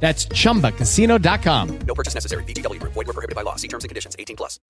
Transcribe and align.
That's 0.00 0.28
chumbacasino.com. 0.28 1.78
No 1.86 1.94
purchase 1.94 2.14
necessary. 2.14 2.44
BGW. 2.44 2.80
Void 2.82 2.94
were 2.94 3.12
prohibited 3.12 3.34
by 3.34 3.42
law. 3.42 3.56
See 3.56 3.68
terms 3.68 3.82
and 3.82 3.88
conditions. 3.88 4.14
18 4.18 4.36
plus. 4.36 4.60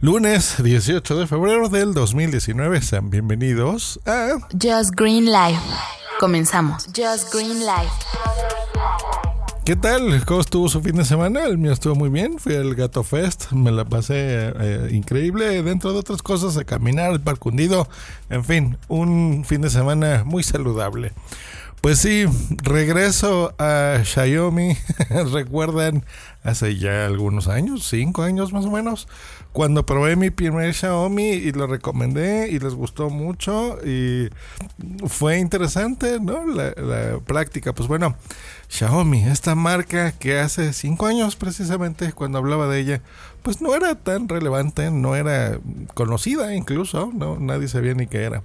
Lunes 0.00 0.56
18 0.62 1.16
de 1.16 1.26
febrero 1.26 1.68
del 1.68 1.94
2019. 1.94 2.82
Sean 2.82 3.10
bienvenidos 3.10 3.98
a 4.06 4.38
Just 4.52 4.94
Green 4.94 5.26
Life. 5.26 5.60
Comenzamos. 6.20 6.86
Just 6.94 7.32
Green 7.32 7.60
Life. 7.60 7.92
¿Qué 9.66 9.74
tal? 9.74 10.24
¿Cómo 10.24 10.40
estuvo 10.40 10.68
su 10.68 10.80
fin 10.80 10.94
de 10.94 11.04
semana? 11.04 11.44
El 11.44 11.58
mío 11.58 11.72
estuvo 11.72 11.96
muy 11.96 12.08
bien. 12.08 12.38
Fui 12.38 12.54
al 12.54 12.76
Gato 12.76 13.02
Fest. 13.02 13.50
Me 13.50 13.72
la 13.72 13.84
pasé 13.84 14.52
eh, 14.60 14.90
increíble. 14.92 15.60
Dentro 15.64 15.92
de 15.92 15.98
otras 15.98 16.22
cosas, 16.22 16.56
a 16.56 16.64
caminar, 16.64 17.10
al 17.10 17.20
parque 17.20 17.48
hundido. 17.48 17.88
En 18.30 18.44
fin, 18.44 18.78
un 18.86 19.44
fin 19.44 19.62
de 19.62 19.70
semana 19.70 20.22
muy 20.24 20.44
saludable. 20.44 21.12
Pues 21.86 22.00
sí, 22.00 22.24
regreso 22.64 23.54
a 23.60 24.00
Xiaomi. 24.02 24.76
Recuerdan 25.32 26.04
hace 26.42 26.76
ya 26.76 27.06
algunos 27.06 27.46
años, 27.46 27.86
cinco 27.86 28.24
años 28.24 28.52
más 28.52 28.64
o 28.64 28.72
menos, 28.72 29.06
cuando 29.56 29.86
probé 29.86 30.16
mi 30.16 30.28
primer 30.28 30.74
Xiaomi 30.74 31.30
y 31.30 31.50
lo 31.52 31.66
recomendé 31.66 32.50
y 32.50 32.58
les 32.58 32.74
gustó 32.74 33.08
mucho 33.08 33.78
y 33.82 34.28
fue 35.06 35.38
interesante, 35.38 36.20
¿no? 36.20 36.46
La, 36.46 37.20
práctica. 37.24 37.72
Pues 37.72 37.88
bueno, 37.88 38.16
Xiaomi, 38.68 39.24
esta 39.24 39.54
marca 39.54 40.12
que 40.12 40.38
hace 40.38 40.74
cinco 40.74 41.06
años 41.06 41.36
precisamente 41.36 42.12
cuando 42.12 42.36
hablaba 42.36 42.68
de 42.68 42.80
ella, 42.80 43.02
pues 43.42 43.62
no 43.62 43.74
era 43.74 43.94
tan 43.94 44.28
relevante, 44.28 44.90
no 44.90 45.16
era 45.16 45.58
conocida 45.94 46.54
incluso, 46.54 47.10
no 47.14 47.38
nadie 47.40 47.68
sabía 47.68 47.94
ni 47.94 48.06
qué 48.06 48.24
era. 48.24 48.42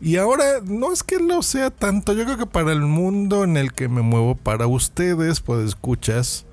Y 0.00 0.18
ahora 0.18 0.60
no 0.64 0.92
es 0.92 1.02
que 1.02 1.18
lo 1.18 1.42
sea 1.42 1.70
tanto, 1.70 2.12
yo 2.12 2.26
creo 2.26 2.38
que 2.38 2.46
para 2.46 2.70
el 2.70 2.82
mundo 2.82 3.42
en 3.42 3.56
el 3.56 3.72
que 3.72 3.88
me 3.88 4.02
muevo, 4.02 4.36
para 4.36 4.68
ustedes, 4.68 5.40
pues 5.40 5.66
escuchas, 5.66 6.46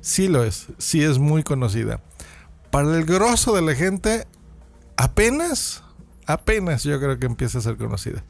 sí 0.00 0.26
lo 0.26 0.42
es, 0.42 0.66
sí 0.78 1.04
es 1.04 1.20
muy 1.20 1.44
conocida. 1.44 2.00
Para 2.74 2.96
el 2.96 3.04
grosso 3.04 3.54
de 3.54 3.62
la 3.62 3.76
gente, 3.76 4.26
apenas, 4.96 5.84
apenas 6.26 6.82
yo 6.82 6.98
creo 6.98 7.20
que 7.20 7.26
empieza 7.26 7.58
a 7.58 7.60
ser 7.60 7.76
conocida. 7.76 8.24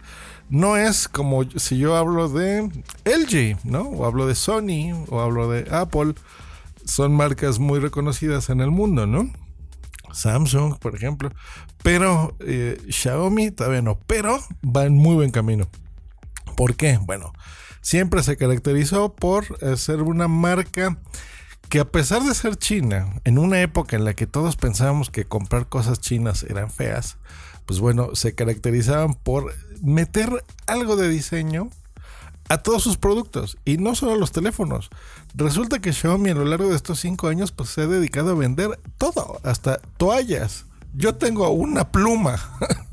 No 0.50 0.76
es 0.76 1.08
como 1.08 1.44
si 1.56 1.78
yo 1.78 1.96
hablo 1.96 2.28
de 2.28 2.70
LG, 3.06 3.64
¿no? 3.64 3.88
O 3.88 4.04
hablo 4.04 4.26
de 4.26 4.34
Sony, 4.34 4.92
o 5.08 5.22
hablo 5.22 5.50
de 5.50 5.74
Apple. 5.74 6.12
Son 6.84 7.14
marcas 7.14 7.58
muy 7.58 7.80
reconocidas 7.80 8.50
en 8.50 8.60
el 8.60 8.70
mundo, 8.70 9.06
¿no? 9.06 9.32
Samsung, 10.12 10.78
por 10.78 10.94
ejemplo. 10.94 11.30
Pero 11.82 12.36
eh, 12.40 12.76
Xiaomi 12.90 13.50
todavía 13.50 13.80
no. 13.80 13.98
Pero 14.06 14.38
va 14.62 14.84
en 14.84 14.92
muy 14.92 15.14
buen 15.14 15.30
camino. 15.30 15.70
¿Por 16.54 16.76
qué? 16.76 16.98
Bueno, 17.00 17.32
siempre 17.80 18.22
se 18.22 18.36
caracterizó 18.36 19.14
por 19.14 19.46
eh, 19.62 19.78
ser 19.78 20.02
una 20.02 20.28
marca 20.28 20.98
que 21.74 21.80
a 21.80 21.90
pesar 21.90 22.22
de 22.22 22.32
ser 22.36 22.54
china, 22.54 23.20
en 23.24 23.36
una 23.36 23.60
época 23.60 23.96
en 23.96 24.04
la 24.04 24.14
que 24.14 24.28
todos 24.28 24.54
pensábamos 24.54 25.10
que 25.10 25.24
comprar 25.24 25.68
cosas 25.68 25.98
chinas 25.98 26.44
eran 26.44 26.70
feas, 26.70 27.16
pues 27.66 27.80
bueno, 27.80 28.14
se 28.14 28.32
caracterizaban 28.32 29.14
por 29.14 29.52
meter 29.82 30.44
algo 30.68 30.94
de 30.94 31.08
diseño 31.08 31.70
a 32.48 32.58
todos 32.58 32.80
sus 32.80 32.96
productos 32.96 33.58
y 33.64 33.78
no 33.78 33.96
solo 33.96 34.12
a 34.12 34.16
los 34.16 34.30
teléfonos. 34.30 34.88
Resulta 35.34 35.80
que 35.80 35.92
Xiaomi 35.92 36.30
a 36.30 36.34
lo 36.34 36.44
largo 36.44 36.68
de 36.68 36.76
estos 36.76 37.00
cinco 37.00 37.26
años 37.26 37.50
pues 37.50 37.70
se 37.70 37.80
ha 37.80 37.86
dedicado 37.88 38.30
a 38.30 38.34
vender 38.34 38.78
todo, 38.96 39.40
hasta 39.42 39.78
toallas. 39.96 40.66
Yo 40.92 41.16
tengo 41.16 41.50
una 41.50 41.90
pluma, 41.90 42.38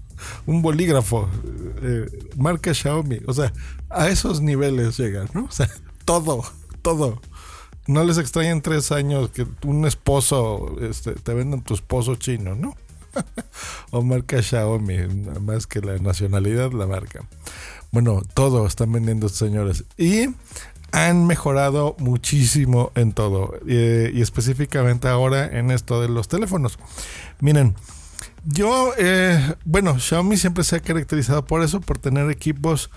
un 0.48 0.64
bolígrafo, 0.64 1.30
eh, 1.84 2.30
marca 2.36 2.74
Xiaomi. 2.74 3.20
O 3.28 3.34
sea, 3.36 3.54
a 3.92 4.10
esos 4.10 4.42
niveles 4.42 4.98
llegan, 4.98 5.30
¿no? 5.36 5.44
O 5.44 5.52
sea, 5.52 5.70
todo, 6.04 6.44
todo. 6.82 7.22
No 7.88 8.04
les 8.04 8.18
extrañan 8.18 8.62
tres 8.62 8.92
años 8.92 9.32
que 9.32 9.48
un 9.66 9.86
esposo 9.86 10.76
este, 10.82 11.14
te 11.14 11.34
vendan 11.34 11.62
tu 11.62 11.74
esposo 11.74 12.16
chino, 12.16 12.56
¿no? 12.56 12.76
o 13.92 14.02
marca 14.02 14.42
Xiaomi, 14.42 14.98
más 15.42 15.68
que 15.68 15.82
la 15.82 15.98
nacionalidad, 15.98 16.72
la 16.72 16.88
marca. 16.88 17.26
Bueno, 17.92 18.22
todo 18.34 18.66
están 18.66 18.92
vendiendo 18.92 19.26
estos 19.26 19.40
señores. 19.40 19.84
Y 19.98 20.28
han 20.92 21.26
mejorado 21.26 21.96
muchísimo 22.00 22.92
en 22.96 23.14
todo. 23.14 23.54
Eh, 23.68 24.12
y 24.14 24.22
específicamente 24.22 25.08
ahora 25.08 25.46
en 25.46 25.72
esto 25.72 26.02
de 26.02 26.10
los 26.10 26.28
teléfonos. 26.28 26.78
Miren, 27.40 27.76
yo, 28.46 28.94
eh, 28.98 29.56
bueno, 29.66 30.00
Xiaomi 30.00 30.38
siempre 30.38 30.64
se 30.64 30.78
ha 30.78 30.80
caracterizado 30.80 31.46
por 31.46 31.64
eso, 31.64 31.82
por 31.82 31.98
tener 31.98 32.30
equipos, 32.30 32.90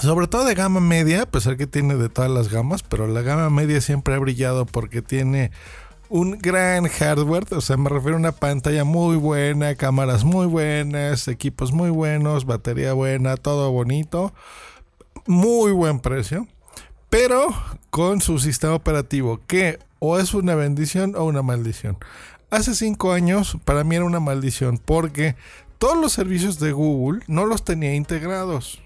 sobre 0.00 0.28
todo 0.28 0.44
de 0.44 0.54
gama 0.54 0.80
media, 0.80 1.22
a 1.22 1.26
pesar 1.26 1.56
que 1.56 1.66
tiene 1.66 1.96
de 1.96 2.08
todas 2.08 2.30
las 2.30 2.48
gamas, 2.48 2.82
pero 2.82 3.06
la 3.06 3.22
gama 3.22 3.50
media 3.50 3.80
siempre 3.80 4.14
ha 4.14 4.18
brillado 4.18 4.66
porque 4.66 5.02
tiene 5.02 5.50
un 6.08 6.38
gran 6.38 6.88
hardware, 6.88 7.44
o 7.50 7.60
sea, 7.60 7.76
me 7.76 7.90
refiero 7.90 8.16
a 8.16 8.20
una 8.20 8.32
pantalla 8.32 8.84
muy 8.84 9.16
buena, 9.16 9.74
cámaras 9.74 10.24
muy 10.24 10.46
buenas, 10.46 11.28
equipos 11.28 11.72
muy 11.72 11.90
buenos, 11.90 12.46
batería 12.46 12.92
buena, 12.92 13.36
todo 13.36 13.70
bonito, 13.72 14.32
muy 15.26 15.72
buen 15.72 16.00
precio, 16.00 16.46
pero 17.10 17.48
con 17.90 18.20
su 18.20 18.38
sistema 18.38 18.74
operativo 18.74 19.40
que 19.46 19.78
o 19.98 20.18
es 20.18 20.32
una 20.32 20.54
bendición 20.54 21.14
o 21.16 21.24
una 21.24 21.42
maldición. 21.42 21.98
Hace 22.50 22.74
cinco 22.74 23.12
años 23.12 23.58
para 23.64 23.84
mí 23.84 23.96
era 23.96 24.04
una 24.04 24.20
maldición 24.20 24.78
porque 24.78 25.36
todos 25.78 25.98
los 25.98 26.12
servicios 26.12 26.58
de 26.58 26.72
Google 26.72 27.20
no 27.26 27.44
los 27.44 27.64
tenía 27.64 27.94
integrados 27.94 28.80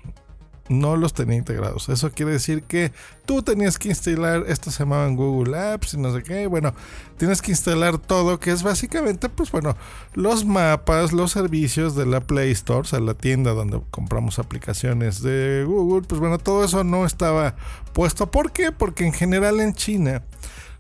no 0.73 0.97
los 0.97 1.13
tenía 1.13 1.37
integrados. 1.37 1.89
Eso 1.89 2.11
quiere 2.11 2.33
decir 2.33 2.63
que 2.63 2.93
tú 3.27 3.43
tenías 3.43 3.79
que 3.79 3.89
instalar, 3.89 4.45
esto 4.49 4.71
se 4.71 4.81
llamaban 4.81 5.17
Google 5.17 5.59
Apps 5.59 5.95
y 5.95 5.99
no 5.99 6.13
sé 6.15 6.23
qué, 6.23 6.47
bueno, 6.47 6.75
tienes 7.19 7.43
que 7.43 7.53
instalar 7.53 7.99
todo, 7.99 8.41
que 8.41 8.51
es 8.51 8.63
básicamente, 8.63 9.29
pues 9.29 9.51
bueno, 9.53 9.77
los 10.15 10.45
mapas, 10.45 11.13
los 11.13 11.33
servicios 11.33 11.95
de 11.95 12.07
la 12.07 12.21
Play 12.21 12.51
Store, 12.51 12.81
o 12.81 12.85
sea, 12.85 13.01
la 13.01 13.15
tienda 13.15 13.53
donde 13.53 13.81
compramos 13.91 14.39
aplicaciones 14.39 15.23
de 15.23 15.65
Google, 15.67 16.07
pues 16.07 16.21
bueno, 16.21 16.39
todo 16.39 16.65
eso 16.65 16.83
no 16.85 17.07
estaba 17.07 17.55
puesto. 17.93 18.31
¿Por 18.31 18.53
qué? 18.53 18.73
Porque 18.73 19.07
en 19.07 19.13
general 19.13 19.61
en 19.61 19.75
China 19.75 20.23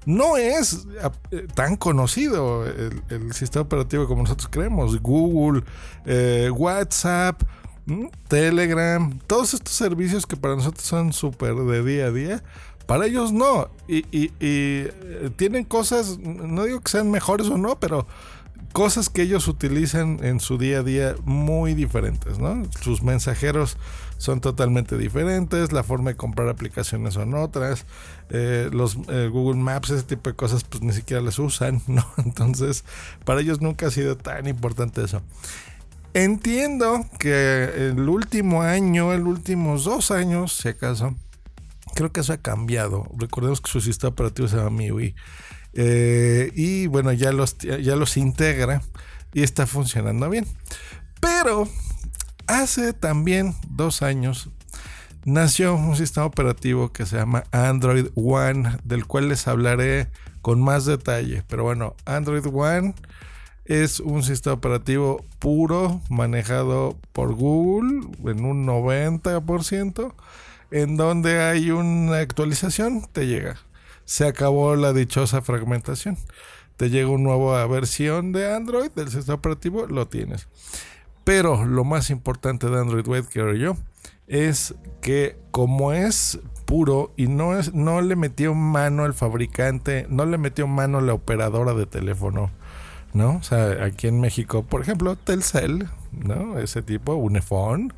no 0.04 0.36
es 0.36 0.86
eh, 1.30 1.46
tan 1.54 1.76
conocido 1.76 2.66
el, 2.66 3.32
sistema 3.32 3.62
operativo 3.62 4.06
como 4.06 4.22
nosotros 4.22 4.48
creemos. 4.50 5.00
Google, 5.00 5.62
eh, 6.04 6.50
WhatsApp, 6.52 7.42
Telegram, 8.28 9.18
todos 9.26 9.54
estos 9.54 9.74
servicios 9.74 10.26
que 10.26 10.36
para 10.36 10.56
nosotros 10.56 10.84
son 10.84 11.12
súper 11.12 11.54
de 11.54 11.82
día 11.82 12.06
a 12.06 12.10
día, 12.10 12.42
para 12.86 13.06
ellos 13.06 13.32
no. 13.32 13.70
Y, 13.88 14.04
eh, 14.40 15.30
tienen 15.36 15.64
cosas, 15.64 16.18
no 16.18 16.64
digo 16.64 16.80
que 16.80 16.90
sean 16.90 17.10
mejores 17.10 17.48
o 17.48 17.58
no, 17.58 17.78
pero 17.80 18.06
cosas 18.72 19.10
que 19.10 19.22
ellos 19.22 19.48
utilizan 19.48 20.18
en 20.22 20.40
su 20.40 20.58
día 20.58 20.78
a 20.78 20.82
día 20.82 21.14
muy 21.24 21.74
diferentes, 21.74 22.38
¿no? 22.38 22.62
Sus 22.80 23.02
mensajeros 23.02 23.76
son 24.16 24.40
totalmente 24.40 24.96
diferentes, 24.96 25.72
la 25.72 25.82
forma 25.82 26.10
de 26.10 26.16
comprar 26.16 26.48
aplicaciones 26.48 27.14
son 27.14 27.34
otras, 27.34 27.84
eh, 28.30 28.70
los 28.72 28.96
eh, 29.08 29.28
Google 29.30 29.60
Maps, 29.60 29.90
ese 29.90 30.04
tipo 30.04 30.30
de 30.30 30.36
cosas, 30.36 30.64
pues 30.64 30.82
ni 30.82 30.92
siquiera 30.92 31.22
las 31.22 31.38
usan, 31.38 31.82
¿no? 31.88 32.06
Entonces, 32.18 32.84
para 33.24 33.40
ellos 33.40 33.60
nunca 33.60 33.88
ha 33.88 33.90
sido 33.90 34.16
tan 34.16 34.46
importante 34.46 35.04
eso. 35.04 35.22
Entiendo 36.14 37.06
que 37.18 37.88
el 37.88 38.08
último 38.08 38.62
año, 38.62 39.12
el 39.14 39.26
últimos 39.26 39.84
dos 39.84 40.10
años, 40.10 40.52
si 40.52 40.68
acaso, 40.68 41.16
creo 41.94 42.12
que 42.12 42.20
eso 42.20 42.34
ha 42.34 42.38
cambiado. 42.38 43.08
Recordemos 43.16 43.60
que 43.60 43.70
su 43.70 43.80
sistema 43.80 44.10
operativo 44.10 44.46
se 44.46 44.56
llama 44.56 44.70
MIUI. 44.70 45.14
Eh, 45.74 46.52
y 46.54 46.86
bueno, 46.86 47.12
ya 47.12 47.32
los, 47.32 47.56
ya 47.58 47.96
los 47.96 48.18
integra 48.18 48.82
y 49.32 49.42
está 49.42 49.66
funcionando 49.66 50.28
bien. 50.28 50.46
Pero 51.20 51.66
hace 52.46 52.92
también 52.92 53.54
dos 53.68 54.02
años 54.02 54.50
nació 55.24 55.74
un 55.74 55.96
sistema 55.96 56.26
operativo 56.26 56.92
que 56.92 57.06
se 57.06 57.16
llama 57.16 57.44
Android 57.52 58.08
One, 58.14 58.76
del 58.84 59.06
cual 59.06 59.28
les 59.28 59.48
hablaré 59.48 60.08
con 60.42 60.60
más 60.60 60.84
detalle. 60.84 61.42
Pero 61.48 61.64
bueno, 61.64 61.96
Android 62.04 62.44
One 62.52 62.94
es 63.64 64.00
un 64.00 64.22
sistema 64.22 64.54
operativo 64.54 65.24
puro 65.38 66.00
manejado 66.08 66.98
por 67.12 67.34
Google 67.34 68.06
en 68.24 68.44
un 68.44 68.66
90%, 68.66 70.14
en 70.70 70.96
donde 70.96 71.40
hay 71.40 71.70
una 71.70 72.18
actualización, 72.18 73.06
te 73.12 73.26
llega. 73.26 73.56
Se 74.04 74.26
acabó 74.26 74.74
la 74.76 74.92
dichosa 74.92 75.42
fragmentación. 75.42 76.16
te 76.76 76.90
llega 76.90 77.08
una 77.08 77.24
nueva 77.24 77.64
versión 77.66 78.32
de 78.32 78.52
Android 78.52 78.90
del 78.90 79.10
sistema 79.10 79.34
operativo, 79.34 79.86
lo 79.86 80.08
tienes. 80.08 80.48
Pero 81.22 81.64
lo 81.64 81.84
más 81.84 82.10
importante 82.10 82.68
de 82.68 82.80
Android 82.80 83.06
Wear, 83.06 83.24
creo 83.24 83.54
yo, 83.54 83.76
es 84.26 84.74
que 85.00 85.36
como 85.50 85.92
es 85.92 86.40
puro 86.64 87.12
y 87.16 87.26
no, 87.26 87.56
es, 87.56 87.74
no 87.74 88.00
le 88.00 88.16
metió 88.16 88.54
mano 88.54 89.06
el 89.06 89.14
fabricante, 89.14 90.06
no 90.08 90.24
le 90.26 90.38
metió 90.38 90.66
mano 90.66 91.00
la 91.00 91.14
operadora 91.14 91.74
de 91.74 91.86
teléfono, 91.86 92.50
¿no? 93.12 93.36
O 93.36 93.42
sea, 93.42 93.84
aquí 93.84 94.06
en 94.06 94.20
México, 94.20 94.62
por 94.62 94.80
ejemplo, 94.80 95.16
Telcel, 95.16 95.88
¿no? 96.12 96.58
Ese 96.58 96.82
tipo, 96.82 97.14
Unifone, 97.14 97.88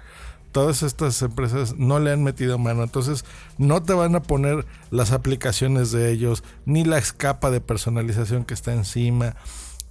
todas 0.52 0.82
estas 0.82 1.20
empresas 1.22 1.76
no 1.76 1.98
le 1.98 2.12
han 2.12 2.22
metido 2.22 2.58
mano, 2.58 2.84
entonces 2.84 3.24
no 3.58 3.82
te 3.82 3.92
van 3.92 4.14
a 4.14 4.22
poner 4.22 4.64
las 4.90 5.12
aplicaciones 5.12 5.90
de 5.90 6.12
ellos, 6.12 6.44
ni 6.64 6.84
la 6.84 7.00
capa 7.16 7.50
de 7.50 7.60
personalización 7.60 8.44
que 8.44 8.54
está 8.54 8.72
encima, 8.72 9.34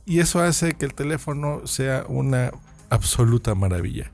y 0.05 0.19
eso 0.19 0.41
hace 0.41 0.73
que 0.73 0.85
el 0.85 0.93
teléfono 0.93 1.65
sea 1.65 2.05
una 2.07 2.51
absoluta 2.89 3.55
maravilla. 3.55 4.11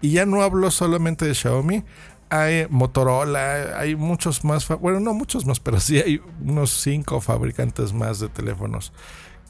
Y 0.00 0.12
ya 0.12 0.24
no 0.24 0.42
hablo 0.42 0.70
solamente 0.70 1.26
de 1.26 1.34
Xiaomi, 1.34 1.84
hay 2.30 2.66
Motorola, 2.70 3.78
hay 3.78 3.96
muchos 3.96 4.44
más, 4.44 4.66
bueno, 4.68 5.00
no 5.00 5.12
muchos 5.12 5.44
más, 5.44 5.60
pero 5.60 5.80
sí 5.80 5.98
hay 5.98 6.20
unos 6.42 6.70
cinco 6.70 7.20
fabricantes 7.20 7.92
más 7.92 8.20
de 8.20 8.28
teléfonos 8.28 8.92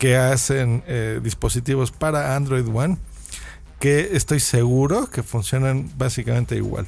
que 0.01 0.17
hacen 0.17 0.83
eh, 0.87 1.21
dispositivos 1.23 1.93
para 1.93 2.35
Android 2.35 2.67
One 2.67 2.97
que 3.79 4.17
estoy 4.17 4.41
seguro 4.41 5.09
que 5.11 5.23
funcionan 5.23 5.91
básicamente 5.97 6.57
igual. 6.57 6.87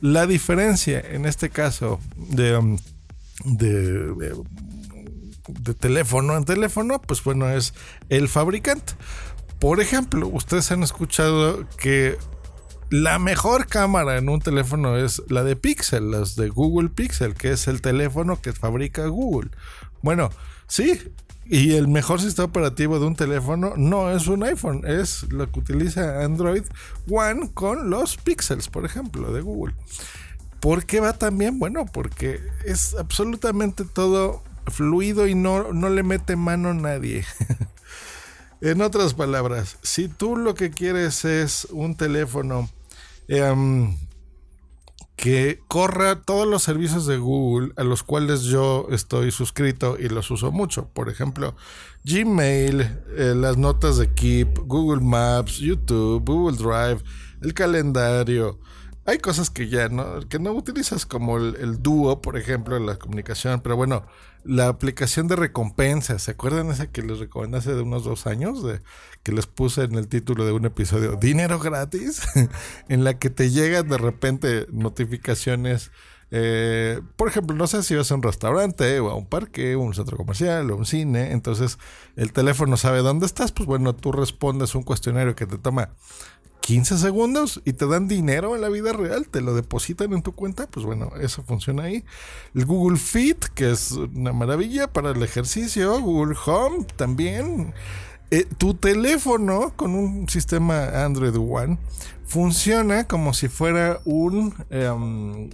La 0.00 0.26
diferencia 0.26 0.98
en 0.98 1.26
este 1.26 1.50
caso 1.50 2.00
de, 2.16 2.56
um, 2.56 2.78
de, 3.44 4.34
de 5.48 5.74
teléfono 5.74 6.34
en 6.36 6.46
teléfono, 6.46 7.00
pues 7.00 7.22
bueno, 7.22 7.50
es 7.50 7.74
el 8.08 8.26
fabricante. 8.26 8.94
Por 9.58 9.80
ejemplo, 9.80 10.26
ustedes 10.26 10.70
han 10.72 10.82
escuchado 10.82 11.66
que 11.76 12.16
la 12.88 13.18
mejor 13.18 13.66
cámara 13.66 14.16
en 14.16 14.30
un 14.30 14.40
teléfono 14.40 14.96
es 14.96 15.22
la 15.28 15.44
de 15.44 15.56
Pixel, 15.56 16.10
las 16.10 16.36
de 16.36 16.48
Google 16.48 16.88
Pixel, 16.88 17.34
que 17.34 17.52
es 17.52 17.68
el 17.68 17.82
teléfono 17.82 18.40
que 18.40 18.54
fabrica 18.54 19.06
Google. 19.08 19.50
Bueno, 20.00 20.30
sí, 20.68 21.12
y 21.48 21.74
el 21.74 21.88
mejor 21.88 22.20
sistema 22.20 22.46
operativo 22.46 22.98
de 22.98 23.06
un 23.06 23.16
teléfono 23.16 23.74
no 23.76 24.10
es 24.10 24.26
un 24.26 24.42
iPhone, 24.42 24.82
es 24.86 25.24
lo 25.30 25.50
que 25.50 25.60
utiliza 25.60 26.24
Android 26.24 26.64
One 27.10 27.50
con 27.54 27.90
los 27.90 28.16
Pixels, 28.16 28.68
por 28.68 28.84
ejemplo, 28.84 29.32
de 29.32 29.40
Google. 29.40 29.74
¿Por 30.60 30.84
qué 30.86 31.00
va 31.00 31.12
tan 31.12 31.38
bien? 31.38 31.58
Bueno, 31.58 31.86
porque 31.86 32.40
es 32.64 32.94
absolutamente 32.94 33.84
todo 33.84 34.42
fluido 34.66 35.26
y 35.26 35.34
no, 35.34 35.72
no 35.72 35.90
le 35.90 36.02
mete 36.02 36.34
mano 36.36 36.70
a 36.70 36.74
nadie. 36.74 37.24
en 38.60 38.80
otras 38.80 39.14
palabras, 39.14 39.78
si 39.82 40.08
tú 40.08 40.36
lo 40.36 40.54
que 40.54 40.70
quieres 40.70 41.24
es 41.24 41.66
un 41.70 41.96
teléfono 41.96 42.68
Em, 43.28 43.96
que 45.16 45.60
corra 45.66 46.20
todos 46.22 46.46
los 46.46 46.62
servicios 46.62 47.06
de 47.06 47.16
Google 47.16 47.72
a 47.76 47.84
los 47.84 48.02
cuales 48.02 48.42
yo 48.42 48.86
estoy 48.90 49.30
suscrito 49.30 49.96
y 49.98 50.08
los 50.10 50.30
uso 50.30 50.52
mucho. 50.52 50.88
Por 50.92 51.08
ejemplo, 51.08 51.56
Gmail, 52.04 52.82
eh, 52.82 53.32
las 53.34 53.56
notas 53.56 53.96
de 53.96 54.12
Keep, 54.12 54.58
Google 54.66 55.00
Maps, 55.00 55.56
YouTube, 55.56 56.22
Google 56.24 56.56
Drive, 56.58 57.02
el 57.40 57.54
calendario. 57.54 58.60
Hay 59.06 59.18
cosas 59.18 59.50
que 59.50 59.68
ya 59.68 59.88
no, 59.88 60.28
que 60.28 60.40
no 60.40 60.50
utilizas 60.52 61.06
como 61.06 61.38
el, 61.38 61.80
dúo, 61.80 62.20
por 62.20 62.36
ejemplo, 62.36 62.76
en 62.76 62.86
la 62.86 62.96
comunicación, 62.96 63.60
pero 63.60 63.76
bueno, 63.76 64.04
la 64.42 64.66
aplicación 64.66 65.28
de 65.28 65.36
recompensas. 65.36 66.22
¿Se 66.22 66.32
acuerdan 66.32 66.72
esa 66.72 66.90
que 66.90 67.02
les 67.02 67.20
recomendé 67.20 67.58
hace 67.58 67.72
de 67.72 67.82
unos 67.82 68.02
dos 68.02 68.26
años? 68.26 68.64
De, 68.64 68.80
que 69.22 69.30
les 69.30 69.46
puse 69.46 69.84
en 69.84 69.94
el 69.94 70.08
título 70.08 70.44
de 70.44 70.50
un 70.50 70.64
episodio, 70.64 71.14
dinero 71.14 71.60
gratis, 71.60 72.22
en 72.88 73.04
la 73.04 73.16
que 73.16 73.30
te 73.30 73.50
llegan 73.50 73.88
de 73.88 73.96
repente 73.96 74.66
notificaciones. 74.72 75.92
Eh, 76.32 77.00
por 77.14 77.28
ejemplo, 77.28 77.54
no 77.54 77.68
sé 77.68 77.84
si 77.84 77.94
vas 77.94 78.10
a 78.10 78.16
un 78.16 78.22
restaurante 78.24 78.98
o 78.98 79.10
a 79.10 79.14
un 79.14 79.26
parque, 79.26 79.76
o 79.76 79.80
un 79.82 79.94
centro 79.94 80.16
comercial 80.16 80.68
o 80.72 80.76
un 80.76 80.84
cine, 80.84 81.30
entonces 81.30 81.78
el 82.16 82.32
teléfono 82.32 82.76
sabe 82.76 82.98
dónde 82.98 83.26
estás, 83.26 83.52
pues 83.52 83.66
bueno, 83.66 83.94
tú 83.94 84.10
respondes 84.10 84.74
un 84.74 84.82
cuestionario 84.82 85.36
que 85.36 85.46
te 85.46 85.58
toma 85.58 85.90
15 86.66 86.98
segundos 86.98 87.62
y 87.64 87.74
te 87.74 87.86
dan 87.86 88.08
dinero 88.08 88.56
en 88.56 88.60
la 88.60 88.68
vida 88.68 88.92
real, 88.92 89.28
te 89.28 89.40
lo 89.40 89.54
depositan 89.54 90.12
en 90.12 90.22
tu 90.22 90.32
cuenta, 90.32 90.66
pues 90.66 90.84
bueno, 90.84 91.12
eso 91.20 91.44
funciona 91.44 91.84
ahí. 91.84 92.02
El 92.56 92.66
Google 92.66 92.98
Fit, 92.98 93.44
que 93.54 93.70
es 93.70 93.92
una 93.92 94.32
maravilla 94.32 94.92
para 94.92 95.12
el 95.12 95.22
ejercicio, 95.22 96.00
Google 96.00 96.36
Home 96.44 96.84
también. 96.96 97.72
Eh, 98.32 98.46
tu 98.58 98.74
teléfono 98.74 99.74
con 99.76 99.94
un 99.94 100.28
sistema 100.28 101.04
Android 101.04 101.36
One 101.36 101.78
funciona 102.24 103.06
como 103.06 103.32
si 103.32 103.46
fuera 103.46 104.00
un 104.04 104.52
em, 104.70 105.50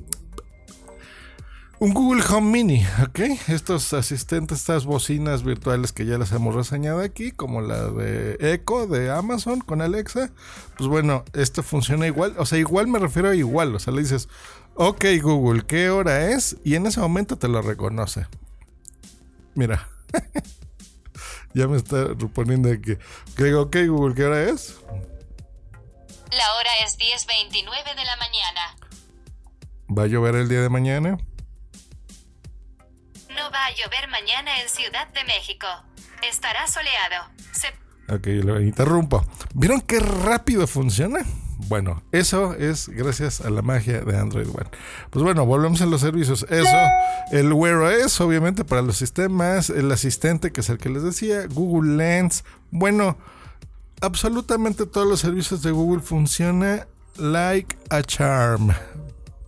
un 1.82 1.94
Google 1.94 2.23
Home 2.31 2.52
Mini, 2.52 2.87
¿ok? 3.02 3.19
Estos 3.49 3.93
asistentes, 3.93 4.61
estas 4.61 4.84
bocinas 4.84 5.43
virtuales 5.43 5.90
que 5.90 6.06
ya 6.06 6.17
las 6.17 6.31
hemos 6.31 6.55
reseñado 6.55 7.00
aquí, 7.00 7.32
como 7.32 7.61
la 7.61 7.90
de 7.90 8.37
Echo 8.38 8.87
de 8.87 9.11
Amazon 9.11 9.58
con 9.58 9.82
Alexa, 9.82 10.31
pues 10.76 10.88
bueno, 10.88 11.25
esto 11.32 11.64
funciona 11.64 12.06
igual, 12.06 12.37
o 12.38 12.46
sea, 12.46 12.61
igual 12.61 12.87
me 12.87 13.00
refiero 13.00 13.31
a 13.31 13.34
igual, 13.34 13.75
o 13.75 13.81
sea, 13.81 13.93
le 13.93 14.02
dices, 14.02 14.29
ok 14.76 15.06
Google, 15.20 15.67
¿qué 15.67 15.90
hora 15.90 16.31
es? 16.31 16.56
Y 16.62 16.76
en 16.76 16.87
ese 16.87 17.00
momento 17.00 17.37
te 17.37 17.49
lo 17.49 17.61
reconoce. 17.62 18.29
Mira, 19.56 19.88
ya 21.52 21.67
me 21.67 21.79
está 21.79 22.14
poniendo 22.32 22.70
que, 22.81 22.96
que 23.37 23.43
digo, 23.43 23.62
ok 23.62 23.76
Google, 23.88 24.14
¿qué 24.14 24.25
hora 24.25 24.40
es? 24.40 24.76
La 26.31 26.55
hora 26.55 26.70
es 26.87 26.96
10.29 26.96 27.96
de 27.96 28.05
la 28.05 28.17
mañana. 28.19 28.76
¿Va 29.88 30.05
a 30.05 30.06
llover 30.06 30.37
el 30.37 30.49
día 30.49 30.62
de 30.62 30.69
mañana? 30.69 31.19
No 33.37 33.50
va 33.50 33.67
a 33.67 33.70
llover 33.70 34.08
mañana 34.11 34.61
en 34.61 34.69
Ciudad 34.69 35.08
de 35.08 35.25
México. 35.25 35.67
Estará 36.29 36.67
soleado. 36.67 37.31
Se... 37.52 37.69
Ok, 38.12 38.26
lo 38.44 38.61
interrumpo. 38.61 39.25
¿Vieron 39.55 39.81
qué 39.81 40.00
rápido 40.00 40.67
funciona? 40.67 41.20
Bueno, 41.69 42.02
eso 42.12 42.55
es 42.55 42.88
gracias 42.88 43.40
a 43.40 43.49
la 43.49 43.62
magia 43.62 44.00
de 44.00 44.19
Android 44.19 44.49
One. 44.49 44.69
Pues 45.11 45.23
bueno, 45.23 45.46
volvemos 45.46 45.81
a 45.81 45.87
los 45.87 46.02
servicios. 46.02 46.44
Eso, 46.50 46.76
el 47.31 47.52
Wear 47.52 47.76
OS, 47.76 48.20
obviamente 48.20 48.64
para 48.64 48.82
los 48.82 48.96
sistemas, 48.99 49.70
el 49.70 49.90
asistente 49.93 50.52
que 50.52 50.61
es 50.61 50.69
el 50.69 50.79
que 50.79 50.90
les 50.90 51.02
decía, 51.02 51.46
Google 51.46 51.96
Lens. 51.96 52.44
Bueno, 52.70 53.17
absolutamente 54.02 54.84
todos 54.84 55.06
los 55.06 55.20
servicios 55.20 55.62
de 55.62 55.70
Google 55.70 56.03
funcionan 56.03 56.86
like 57.17 57.79
a 57.89 58.03
charm. 58.03 58.74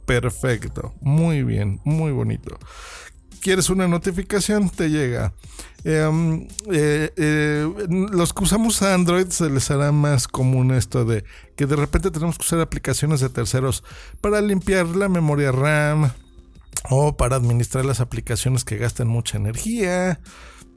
Perfecto, 0.06 0.94
muy 1.00 1.42
bien, 1.42 1.80
muy 1.84 2.12
bonito 2.12 2.58
quieres 3.44 3.68
una 3.68 3.86
notificación, 3.86 4.70
te 4.70 4.88
llega. 4.88 5.34
Em, 5.84 6.48
eh, 6.72 7.12
eh, 7.14 7.68
los 8.10 8.32
que 8.32 8.42
usamos 8.42 8.80
Android 8.80 9.28
se 9.28 9.50
les 9.50 9.70
hará 9.70 9.92
más 9.92 10.26
común 10.26 10.72
esto 10.72 11.04
de 11.04 11.24
que 11.54 11.66
de 11.66 11.76
repente 11.76 12.10
tenemos 12.10 12.38
que 12.38 12.42
usar 12.42 12.60
aplicaciones 12.60 13.20
de 13.20 13.28
terceros 13.28 13.84
para 14.22 14.40
limpiar 14.40 14.86
la 14.86 15.10
memoria 15.10 15.52
RAM 15.52 16.10
o 16.88 17.18
para 17.18 17.36
administrar 17.36 17.84
las 17.84 18.00
aplicaciones 18.00 18.64
que 18.64 18.78
gastan 18.78 19.08
mucha 19.08 19.36
energía. 19.36 20.20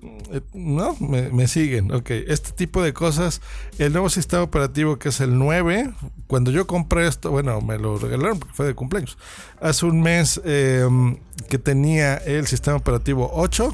Eh, 0.03 0.41
no, 0.53 0.95
me, 0.99 1.47
siguen. 1.47 1.91
Ok, 1.91 2.11
este 2.11 2.51
tipo 2.51 2.81
de 2.81 2.93
cosas. 2.93 3.41
El 3.77 3.93
nuevo 3.93 4.09
sistema 4.09 4.43
operativo 4.43 4.97
que 4.97 5.09
es 5.09 5.21
el 5.21 5.37
9. 5.37 5.93
Cuando 6.27 6.51
yo 6.51 6.67
compré 6.67 7.07
esto, 7.07 7.31
bueno, 7.31 7.61
me 7.61 7.77
lo 7.77 7.97
regalaron 7.97 8.39
porque 8.39 8.53
fue 8.53 8.65
de 8.65 8.75
cumpleaños. 8.75 9.17
Hace 9.61 9.85
un 9.85 10.01
mes 10.01 10.41
em, 10.45 11.17
que 11.49 11.57
tenía 11.57 12.15
el 12.15 12.47
sistema 12.47 12.77
operativo 12.77 13.31
8. 13.33 13.73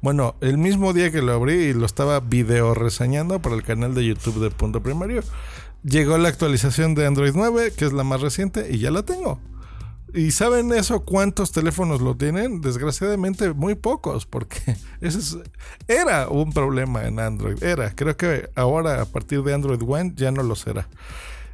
Bueno, 0.00 0.36
el 0.40 0.58
mismo 0.58 0.92
día 0.92 1.10
que 1.10 1.22
lo 1.22 1.32
abrí 1.32 1.54
y 1.54 1.74
lo 1.74 1.84
estaba 1.84 2.20
video 2.20 2.74
reseñando 2.74 3.40
para 3.40 3.56
el 3.56 3.64
canal 3.64 3.94
de 3.94 4.04
YouTube 4.04 4.40
de 4.40 4.50
Punto 4.50 4.80
Primario, 4.80 5.22
llegó 5.82 6.18
la 6.18 6.28
actualización 6.28 6.94
de 6.94 7.04
Android 7.04 7.32
9, 7.34 7.72
que 7.76 7.84
es 7.84 7.92
la 7.92 8.04
más 8.04 8.20
reciente, 8.20 8.68
y 8.70 8.78
ya 8.78 8.92
la 8.92 9.02
tengo. 9.02 9.40
¿Y 10.14 10.30
saben 10.30 10.72
eso 10.72 11.00
cuántos 11.00 11.52
teléfonos 11.52 12.00
lo 12.00 12.16
tienen? 12.16 12.60
Desgraciadamente 12.60 13.52
muy 13.52 13.74
pocos, 13.74 14.26
porque 14.26 14.58
ese 15.00 15.38
era 15.86 16.28
un 16.28 16.52
problema 16.52 17.06
en 17.06 17.20
Android. 17.20 17.62
Era, 17.62 17.94
creo 17.94 18.16
que 18.16 18.50
ahora 18.54 19.02
a 19.02 19.04
partir 19.04 19.42
de 19.42 19.54
Android 19.54 19.82
One 19.86 20.12
ya 20.16 20.30
no 20.30 20.42
lo 20.42 20.56
será. 20.56 20.88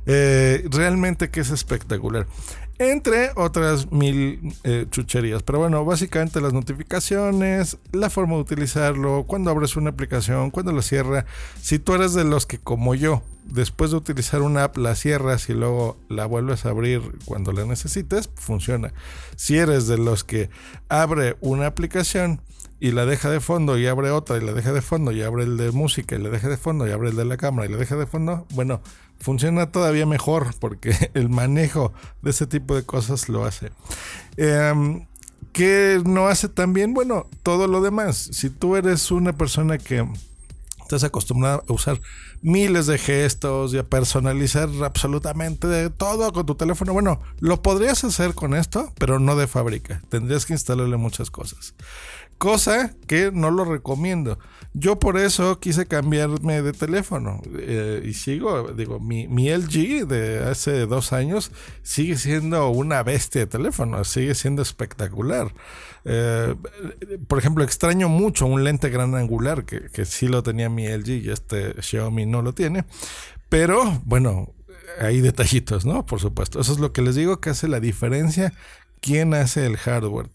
Eh, 0.07 0.67
realmente 0.71 1.31
que 1.31 1.41
es 1.41 1.51
espectacular. 1.51 2.27
Entre 2.79 3.31
otras 3.37 3.91
mil 3.93 4.55
eh, 4.65 4.87
chucherías. 4.91 5.43
Pero 5.43 5.61
bueno, 5.61 5.85
básicamente 5.85 6.41
las 6.41 6.53
notificaciones, 6.53 7.79
la 7.93 8.11
forma 8.11 8.35
de 8.35 8.41
utilizarlo, 8.41 9.25
cuando 9.27 9.51
abres 9.51 9.77
una 9.77 9.91
aplicación, 9.91 10.51
cuando 10.51 10.73
la 10.73 10.83
cierra. 10.83 11.25
Si 11.61 11.79
tú 11.79 11.95
eres 11.95 12.15
de 12.15 12.25
los 12.25 12.47
que 12.47 12.59
como 12.59 12.95
yo 12.95 13.23
después 13.45 13.91
de 13.91 13.97
utilizar 13.97 14.43
una 14.43 14.65
app 14.65 14.77
la 14.77 14.95
cierras 14.95 15.49
y 15.49 15.55
luego 15.55 15.97
la 16.09 16.27
vuelves 16.27 16.65
a 16.65 16.71
abrir 16.71 17.03
cuando 17.25 17.53
la 17.53 17.65
necesites, 17.65 18.31
funciona. 18.35 18.93
Si 19.37 19.57
eres 19.59 19.87
de 19.87 19.99
los 19.99 20.25
que 20.25 20.51
abre 20.89 21.37
una 21.41 21.67
aplicación 21.67 22.41
y 22.81 22.91
la 22.91 23.07
deja 23.07 23.31
de 23.31 23.41
fondo 23.41 23.79
y 23.79 23.87
abre 23.87 24.11
otra 24.11 24.37
y 24.37 24.41
la 24.41 24.53
deja 24.53 24.73
de 24.73 24.83
fondo 24.83 25.13
y 25.13 25.23
abre 25.23 25.45
el 25.45 25.57
de 25.57 25.71
música 25.73 26.17
y 26.17 26.19
la 26.19 26.31
deja 26.31 26.49
de 26.49 26.57
fondo 26.57 26.87
y 26.87 26.91
abre 26.91 27.11
el 27.11 27.17
de 27.17 27.25
la 27.25 27.37
cámara 27.37 27.69
y 27.69 27.73
la 27.73 27.79
deja 27.79 27.97
de 27.97 28.07
fondo, 28.07 28.47
bueno, 28.51 28.81
funciona 29.21 29.71
todavía 29.71 30.07
mejor 30.07 30.55
porque 30.59 31.11
el 31.15 31.29
manejo 31.29 31.93
de 32.23 32.31
ese 32.31 32.47
tipo 32.47 32.75
de 32.75 32.83
cosas 32.83 33.29
lo 33.29 33.45
hace. 33.45 33.71
Em, 34.37 35.07
¿Qué 35.53 36.03
no 36.05 36.27
hace 36.27 36.49
tan 36.49 36.73
bien? 36.73 36.95
Bueno, 36.95 37.29
todo 37.45 37.69
lo 37.69 37.81
demás. 37.81 38.17
Si 38.33 38.51
tú 38.51 38.75
eres 38.75 39.13
una 39.13 39.35
persona 39.35 39.79
que 39.79 40.05
estás 40.85 41.05
acostumbrado 41.05 41.65
a 41.69 41.73
usar 41.73 42.01
miles 42.43 42.87
de 42.87 42.99
gestos 42.99 43.73
y 43.75 43.79
a 43.79 43.85
personalizar 43.85 44.69
absolutamente 44.85 45.67
de 45.67 45.91
todo 45.91 46.33
con 46.33 46.47
tu 46.47 46.55
teléfono. 46.55 46.93
Bueno, 46.93 47.21
lo 47.41 47.63
podrías 47.63 48.05
hacer 48.05 48.35
con 48.35 48.55
esto, 48.55 48.93
pero 48.99 49.19
no 49.19 49.35
de 49.35 49.47
fábrica. 49.47 50.03
Tendrías 50.11 50.47
que 50.47 50.53
instalarle 50.53 50.97
muchas 50.97 51.31
cosas. 51.31 51.75
Cosa 52.39 52.95
que 53.07 53.31
no 53.33 53.51
lo 53.51 53.65
recomiendo. 53.65 54.39
Yo 54.73 54.99
por 54.99 55.19
eso 55.19 55.61
quise 55.61 55.87
cambiarme 55.87 56.61
de 56.61 56.73
teléfono. 56.73 57.41
Eh, 57.59 58.03
y 58.05 58.15
sigo, 58.15 58.73
digo, 58.73 58.99
mi, 58.99 59.29
mi, 59.29 59.49
LG 59.49 60.07
de 60.07 60.45
hace 60.45 60.87
dos 60.87 61.13
años 61.13 61.53
sigue 61.83 62.17
siendo 62.17 62.69
una 62.71 63.03
bestia 63.03 63.43
de 63.43 63.47
teléfono. 63.47 64.03
Sigue 64.05 64.35
siendo 64.35 64.63
espectacular. 64.63 65.55
Eh, 66.05 66.57
por 67.29 67.39
ejemplo, 67.39 67.63
extraño 67.63 68.09
mucho 68.09 68.47
un 68.47 68.65
lente 68.65 68.91
gran 68.91 69.15
angular 69.15 69.65
que, 69.65 69.89
que 69.91 70.05
sí 70.05 70.27
lo 70.27 70.43
tenía 70.43 70.69
mi 70.69 70.89
LG 70.89 71.09
y 71.25 71.31
este 71.31 71.81
Xiaomi 71.81 72.27
no 72.27 72.43
lo 72.43 72.53
tiene. 72.53 72.85
Pero 73.49 74.03
bueno, 74.05 74.53
hay 75.01 75.21
detallitos, 75.21 75.85
¿no? 75.85 76.05
Por 76.07 76.21
supuesto. 76.21 76.61
Eso 76.61 76.73
es 76.73 76.79
lo 76.79 76.93
que 76.93 77.03
les 77.03 77.15
digo 77.15 77.41
que 77.41 77.51
hace 77.51 77.69
la 77.69 77.81
diferencia. 77.81 78.53
¿Quién 79.01 79.35
hace 79.35 79.67
el 79.67 79.77
hardware? 79.77 80.31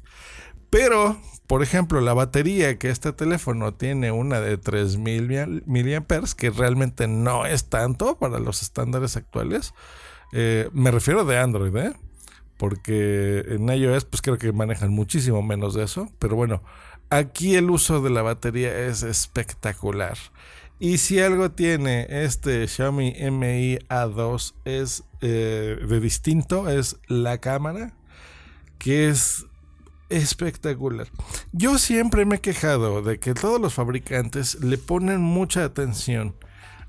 Pero, 0.70 1.20
por 1.48 1.64
ejemplo, 1.64 2.02
la 2.02 2.14
batería 2.14 2.78
que 2.78 2.90
este 2.90 3.12
teléfono 3.12 3.74
tiene 3.74 4.12
una 4.12 4.40
de 4.40 4.58
3000 4.58 5.64
mAh, 5.66 6.36
que 6.38 6.50
realmente 6.52 7.08
no 7.08 7.46
es 7.46 7.70
tanto 7.70 8.18
para 8.18 8.40
los 8.40 8.62
estándares 8.62 9.18
actuales. 9.18 9.74
Eh, 10.32 10.70
me 10.74 10.92
refiero 10.92 11.26
de 11.26 11.40
Android, 11.40 11.76
¿eh? 11.76 11.94
Porque 12.58 13.46
en 13.48 13.70
iOS, 13.70 14.06
pues 14.06 14.22
creo 14.22 14.38
que 14.38 14.52
manejan 14.52 14.92
muchísimo 14.92 15.42
menos 15.42 15.74
de 15.74 15.84
eso. 15.84 16.12
Pero 16.20 16.36
bueno, 16.36 16.62
aquí 17.10 17.56
el 17.56 17.70
uso 17.70 18.02
de 18.02 18.10
la 18.10 18.22
batería 18.22 18.88
es 18.88 19.02
espectacular. 19.04 20.18
Y 20.78 21.00
si 21.00 21.20
algo 21.20 21.52
tiene 21.52 22.08
este 22.10 22.68
Xiaomi 22.68 23.14
Mi 23.32 23.78
A2 23.90 24.54
es 24.64 25.04
eh, 25.20 25.78
de 25.86 26.00
distinto, 26.00 26.70
es 26.70 26.98
la 27.08 27.40
cámara, 27.40 27.94
que 28.78 29.10
es 29.10 29.46
espectacular. 30.10 31.08
Yo 31.52 31.78
siempre 31.78 32.26
me 32.26 32.36
he 32.36 32.42
quejado 32.42 33.02
de 33.02 33.20
que 33.20 33.34
todos 33.34 33.62
los 33.62 33.74
fabricantes 33.74 34.62
le 34.64 34.78
ponen 34.78 35.22
mucha 35.22 35.64
atención 35.64 36.36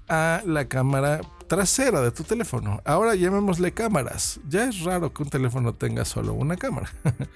a 0.09 0.43
la 0.45 0.67
cámara 0.67 1.21
trasera 1.51 2.01
de 2.01 2.13
tu 2.13 2.23
teléfono. 2.25 2.81
Ahora 2.85 3.15
llamémosle 3.17 3.73
cámaras. 3.73 4.41
Ya 4.49 4.69
es 4.69 4.81
raro 4.85 5.13
que 5.13 5.25
un 5.25 5.31
teléfono 5.31 5.75
tenga 5.75 6.05
solo 6.05 6.33
una 6.33 6.57
cámara. 6.57 6.91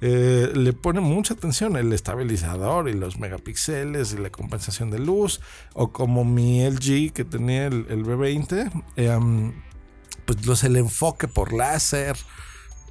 Eh, 0.00 0.52
le 0.54 0.74
pone 0.74 1.00
mucha 1.00 1.32
atención 1.32 1.76
el 1.76 1.90
estabilizador 1.92 2.90
y 2.90 2.92
los 2.92 3.18
megapíxeles 3.18 4.12
y 4.12 4.18
la 4.18 4.28
compensación 4.28 4.90
de 4.90 4.98
luz. 4.98 5.40
O 5.72 5.92
como 5.92 6.26
mi 6.26 6.62
LG 6.68 7.12
que 7.14 7.24
tenía 7.24 7.68
el, 7.68 8.04
B20, 8.04 8.70
em, 8.96 9.52
pues 10.26 10.44
los 10.44 10.62
el 10.64 10.76
enfoque 10.76 11.26
por 11.26 11.54
láser. 11.54 12.18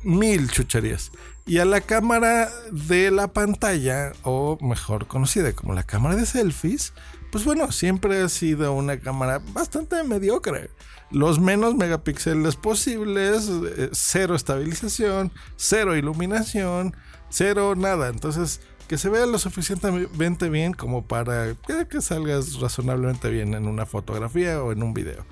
Mil 0.04 0.50
chucherías. 0.50 1.12
Y 1.46 1.58
a 1.58 1.66
la 1.66 1.82
cámara 1.82 2.50
de 2.72 3.12
la 3.12 3.28
pantalla, 3.28 4.14
o 4.24 4.58
mejor 4.62 5.08
conocida 5.08 5.54
como 5.54 5.74
la 5.74 5.84
cámara 5.84 6.16
de 6.16 6.26
selfies, 6.26 6.94
pues 7.32 7.46
bueno, 7.46 7.72
siempre 7.72 8.22
ha 8.22 8.30
sido 8.30 8.74
una 8.74 9.00
cámara 9.00 9.42
bastante 9.54 10.04
mediocre. 10.04 10.70
Los 11.12 11.40
menos 11.40 11.76
megapíxeles 11.76 12.56
posibles, 12.56 13.50
eh, 13.50 13.90
cero 13.92 14.36
estabilización, 14.36 15.32
cero 15.56 15.98
iluminación, 15.98 16.96
cero 17.30 17.76
nada. 17.76 18.10
Entonces, 18.10 18.62
que 18.88 18.98
se 18.98 19.10
vea 19.10 19.26
lo 19.26 19.40
suficientemente 19.40 20.50
bien 20.50 20.74
como 20.74 21.08
para 21.08 21.56
que, 21.90 22.02
salgas 22.02 22.60
razonablemente 22.60 23.30
bien 23.30 23.54
en 23.54 23.68
una 23.68 23.86
fotografía 23.86 24.62
o 24.62 24.72
en 24.72 24.84
un 24.84 24.94
video. 24.94 25.26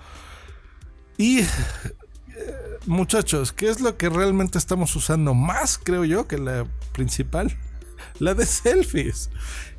Y 1.17 1.41
eh, 1.41 2.70
muchachos, 2.85 3.51
¿qué 3.51 3.69
es 3.69 3.81
lo 3.81 3.97
que 3.97 4.09
realmente 4.09 4.57
estamos 4.57 4.95
usando 4.95 5.33
más, 5.33 5.77
creo 5.77 6.05
yo, 6.05 6.27
que 6.27 6.37
la 6.37 6.65
principal? 6.93 7.57
la 8.19 8.33
de 8.33 8.45
selfies. 8.45 9.29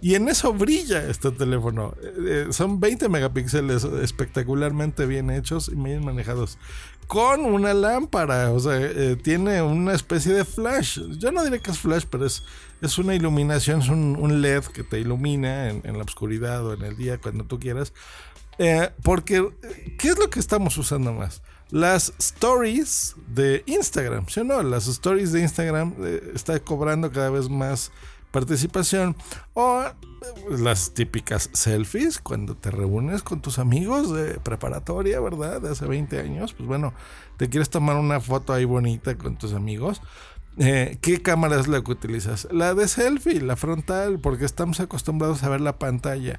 Y 0.01 0.15
en 0.15 0.29
eso 0.29 0.53
brilla 0.53 1.09
este 1.09 1.31
teléfono. 1.31 1.95
Eh, 2.03 2.47
eh, 2.49 2.53
son 2.53 2.81
20 2.81 3.09
megapíxeles 3.09 3.85
espectacularmente 3.85 5.07
bien 5.07 5.31
hechos 5.31 5.69
y 5.69 5.77
bien 5.77 6.05
manejados. 6.05 6.59
Con 7.07 7.45
una 7.45 7.75
lámpara, 7.75 8.51
o 8.53 8.61
sea, 8.61 8.79
eh, 8.81 9.17
tiene 9.23 9.63
una 9.63 9.93
especie 9.93 10.33
de 10.33 10.45
flash. 10.45 11.01
Yo 11.19 11.31
no 11.31 11.45
diré 11.45 11.61
que 11.61 11.71
es 11.71 11.79
flash, 11.79 12.05
pero 12.11 12.27
es, 12.27 12.43
es 12.81 12.99
una 12.99 13.15
iluminación, 13.15 13.81
es 13.81 13.89
un, 13.89 14.41
LED 14.43 14.65
que 14.65 14.83
te 14.83 14.99
ilumina 14.99 15.69
en, 15.69 15.99
la 15.99 16.05
oscuridad 16.05 16.65
o 16.67 16.75
en 16.75 16.83
el 16.83 16.97
día, 16.97 17.19
cuando 17.19 17.45
tú 17.45 17.59
quieras. 17.59 17.93
porque, 19.03 19.47
¿qué 19.99 20.09
es 20.09 20.19
lo 20.19 20.31
que 20.31 20.41
estamos 20.41 20.77
usando 20.79 21.13
más? 21.13 21.43
Las 21.73 22.13
stories 22.19 23.17
de 23.29 23.63
Instagram, 23.65 24.29
¿sí 24.29 24.41
o 24.41 24.45
no? 24.45 24.63
Las 24.63 24.87
stories 24.89 25.33
de 25.33 25.41
Instagram 25.41 25.95
está 26.35 26.61
cobrando 26.61 27.11
cada 27.11 27.31
vez 27.31 27.49
más 27.49 27.91
participación 28.31 29.17
o 29.55 29.83
las 30.51 30.93
típicas 30.93 31.49
selfies 31.55 32.19
cuando 32.19 32.55
te 32.57 32.71
reúnes 32.71 33.23
con 33.23 33.41
tus 33.41 33.59
amigos 33.59 34.13
de 34.13 34.35
preparatoria, 34.41 35.19
¿verdad? 35.21 35.63
De 35.63 35.71
hace 35.71 35.87
20 35.87 36.21
años, 36.21 36.53
pues 36.53 36.67
bueno, 36.69 36.93
te 37.39 37.49
quieres 37.49 37.71
tomar 37.71 37.97
una 37.97 38.21
foto 38.21 38.53
ahí 38.53 38.67
bonita 38.67 39.17
con 39.17 39.37
tus 39.37 39.55
amigos. 39.55 40.03
Eh, 40.59 40.99
¿Qué 41.01 41.23
cámara 41.23 41.59
es 41.59 41.69
la 41.69 41.83
que 41.83 41.93
utilizas? 41.93 42.49
La 42.51 42.75
de 42.75 42.87
selfie, 42.87 43.41
la 43.41 43.57
frontal, 43.57 44.21
porque 44.21 44.45
estamos 44.45 44.79
acostumbrados 44.81 45.43
a 45.43 45.49
ver 45.49 45.63
la 45.63 45.79
pantalla. 45.79 46.39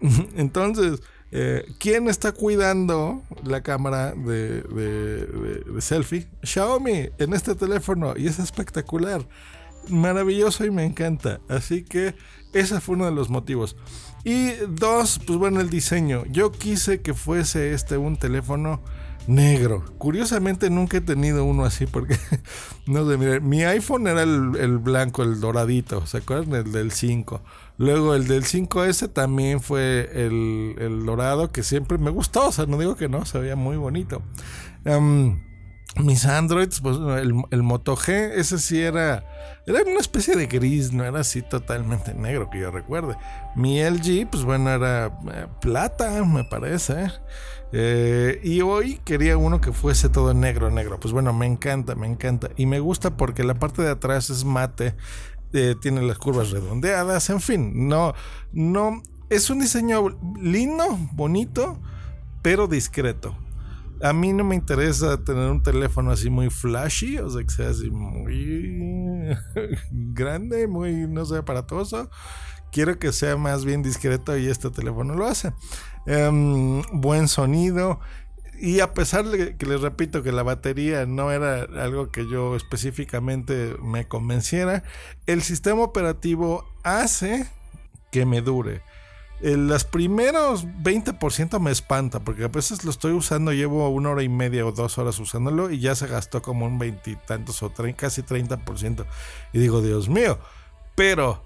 Entonces, 0.34 1.02
eh, 1.38 1.66
¿quién 1.78 2.08
está 2.08 2.32
cuidando 2.32 3.22
la 3.44 3.62
cámara 3.62 4.12
de, 4.12 4.62
de 4.62 5.80
selfie? 5.80 6.26
Xiaomi 6.42 7.10
en 7.18 7.34
este 7.34 7.54
teléfono 7.54 8.14
y 8.16 8.26
es 8.26 8.38
espectacular 8.38 9.26
maravilloso 9.88 10.64
y 10.64 10.70
me 10.70 10.84
encanta. 10.84 11.40
Así 11.48 11.84
que 11.84 12.14
ese 12.54 12.80
fue 12.80 12.96
uno 12.96 13.04
de 13.04 13.12
los 13.12 13.28
motivos. 13.28 13.76
Y 14.24 14.52
dos, 14.68 15.20
pues 15.26 15.38
bueno, 15.38 15.60
el 15.60 15.68
diseño. 15.68 16.24
Yo 16.30 16.52
quise 16.52 17.02
que 17.02 17.12
fuese 17.12 17.74
este 17.74 17.98
un 17.98 18.16
teléfono 18.16 18.80
negro. 19.26 19.84
Curiosamente 19.98 20.70
nunca 20.70 20.98
he 20.98 21.00
tenido 21.00 21.44
uno 21.44 21.64
así 21.64 21.86
porque, 21.86 22.16
no 22.86 23.08
sé, 23.08 23.16
mire, 23.16 23.40
mi 23.40 23.64
iPhone 23.64 24.06
era 24.06 24.22
el, 24.22 24.78
blanco, 24.78 25.22
el 25.22 25.40
doradito, 25.40 26.06
¿se 26.06 26.18
acuerdan? 26.18 26.66
El 26.66 26.72
del 26.72 26.92
5. 26.92 27.42
Luego 27.78 28.14
el 28.14 28.26
del 28.26 28.44
5S 28.44 29.12
también 29.12 29.60
fue 29.60 30.10
el, 30.14 31.04
dorado 31.04 31.52
que 31.52 31.62
siempre 31.62 31.98
me 31.98 32.10
gustó, 32.10 32.48
o 32.48 32.52
sea, 32.52 32.66
no 32.66 32.78
digo 32.78 32.96
que 32.96 33.08
no, 33.08 33.24
se 33.26 33.38
veía 33.38 33.56
muy 33.56 33.76
bonito. 33.76 34.22
mis 35.96 36.24
Androids, 36.24 36.80
pues 36.80 36.96
el, 36.96 37.34
el 37.50 37.62
Moto 37.62 37.96
G, 37.96 38.32
ese 38.34 38.58
sí 38.58 38.80
era 38.80 39.24
era 39.66 39.82
una 39.82 39.98
especie 39.98 40.36
de 40.36 40.46
gris, 40.46 40.92
no 40.92 41.04
era 41.04 41.20
así 41.20 41.42
totalmente 41.42 42.14
negro 42.14 42.48
que 42.50 42.60
yo 42.60 42.70
recuerde. 42.70 43.16
Mi 43.56 43.82
LG, 43.82 44.28
pues 44.30 44.44
bueno, 44.44 44.70
era 44.70 45.06
eh, 45.32 45.46
plata, 45.60 46.24
me 46.24 46.44
parece. 46.44 47.10
Eh, 47.72 48.40
y 48.44 48.60
hoy 48.60 49.00
quería 49.04 49.36
uno 49.36 49.60
que 49.60 49.72
fuese 49.72 50.08
todo 50.08 50.32
negro, 50.34 50.70
negro. 50.70 50.98
Pues 51.00 51.12
bueno, 51.12 51.32
me 51.32 51.46
encanta, 51.46 51.94
me 51.94 52.06
encanta. 52.06 52.50
Y 52.56 52.66
me 52.66 52.80
gusta 52.80 53.16
porque 53.16 53.44
la 53.44 53.54
parte 53.54 53.82
de 53.82 53.90
atrás 53.90 54.30
es 54.30 54.44
mate, 54.44 54.94
eh, 55.52 55.74
tiene 55.80 56.02
las 56.02 56.18
curvas 56.18 56.50
redondeadas, 56.50 57.30
en 57.30 57.40
fin, 57.40 57.88
no, 57.88 58.14
no, 58.52 59.02
es 59.30 59.48
un 59.48 59.60
diseño 59.60 60.18
lindo, 60.40 60.84
bonito, 61.12 61.80
pero 62.42 62.66
discreto. 62.66 63.36
A 64.02 64.12
mí 64.12 64.32
no 64.32 64.44
me 64.44 64.54
interesa 64.54 65.24
tener 65.24 65.50
un 65.50 65.62
teléfono 65.62 66.10
así 66.10 66.28
muy 66.28 66.50
flashy, 66.50 67.18
o 67.18 67.30
sea, 67.30 67.42
que 67.42 67.50
sea 67.50 67.70
así 67.70 67.90
muy 67.90 69.34
grande, 69.90 70.66
muy, 70.66 71.06
no 71.08 71.24
sé, 71.24 71.38
aparatoso. 71.38 72.10
Quiero 72.72 72.98
que 72.98 73.12
sea 73.12 73.36
más 73.36 73.64
bien 73.64 73.82
discreto 73.82 74.36
y 74.36 74.48
este 74.48 74.70
teléfono 74.70 75.14
lo 75.14 75.26
hace. 75.26 75.52
Em, 76.06 76.82
buen 76.92 77.28
sonido. 77.28 78.00
Y 78.58 78.80
a 78.80 78.94
pesar 78.94 79.26
de 79.26 79.56
que 79.56 79.66
les 79.66 79.80
repito 79.80 80.22
que 80.22 80.32
la 80.32 80.42
batería 80.42 81.04
no 81.04 81.30
era 81.30 81.66
algo 81.82 82.08
que 82.10 82.26
yo 82.28 82.56
específicamente 82.56 83.76
me 83.82 84.08
convenciera, 84.08 84.82
el 85.26 85.42
sistema 85.42 85.82
operativo 85.82 86.64
hace 86.82 87.46
que 88.10 88.24
me 88.24 88.40
dure. 88.40 88.82
Eh, 89.42 89.58
los 89.58 89.84
primeros 89.84 90.66
20% 90.66 91.60
me 91.60 91.70
espanta, 91.70 92.20
porque 92.20 92.44
a 92.44 92.48
veces 92.48 92.84
lo 92.84 92.90
estoy 92.90 93.12
usando, 93.12 93.52
llevo 93.52 93.88
una 93.90 94.10
hora 94.10 94.22
y 94.22 94.30
media 94.30 94.64
o 94.64 94.72
dos 94.72 94.96
horas 94.96 95.18
usándolo 95.18 95.70
y 95.70 95.78
ya 95.78 95.94
se 95.94 96.06
gastó 96.06 96.40
como 96.40 96.64
un 96.64 96.78
veintitantos 96.78 97.62
o 97.62 97.70
casi 97.94 98.22
30%. 98.22 99.04
Y 99.52 99.58
digo, 99.58 99.82
Dios 99.82 100.08
mío, 100.08 100.38
pero 100.94 101.45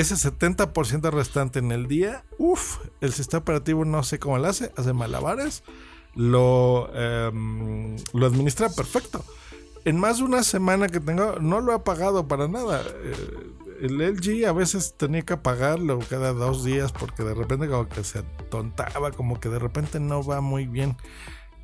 ese 0.00 0.14
70% 0.14 1.10
restante 1.10 1.58
en 1.58 1.72
el 1.72 1.88
día, 1.88 2.24
uff, 2.38 2.78
el 3.00 3.12
sistema 3.12 3.40
operativo 3.40 3.84
no 3.84 4.02
sé 4.02 4.18
cómo 4.18 4.38
lo 4.38 4.46
hace, 4.46 4.72
hace 4.76 4.92
malabares, 4.92 5.62
lo, 6.14 6.90
em, 6.94 7.96
lo 8.12 8.26
administra 8.26 8.68
perfecto. 8.68 9.24
En 9.84 9.98
más 9.98 10.18
de 10.18 10.24
una 10.24 10.42
semana 10.42 10.88
que 10.88 11.00
tengo, 11.00 11.36
no 11.40 11.60
lo 11.60 11.72
he 11.72 11.74
apagado 11.76 12.26
para 12.26 12.48
nada. 12.48 12.82
Eh, 12.82 13.52
el 13.82 14.00
LG 14.00 14.46
a 14.46 14.52
veces 14.52 14.94
tenía 14.96 15.22
que 15.22 15.34
apagarlo 15.34 15.98
cada 16.10 16.32
dos 16.32 16.64
días 16.64 16.92
porque 16.92 17.22
de 17.22 17.34
repente 17.34 17.68
como 17.68 17.88
que 17.88 18.02
se 18.02 18.18
atontaba, 18.18 19.12
como 19.12 19.38
que 19.38 19.48
de 19.48 19.58
repente 19.58 20.00
no 20.00 20.24
va 20.24 20.40
muy 20.40 20.66
bien. 20.66 20.96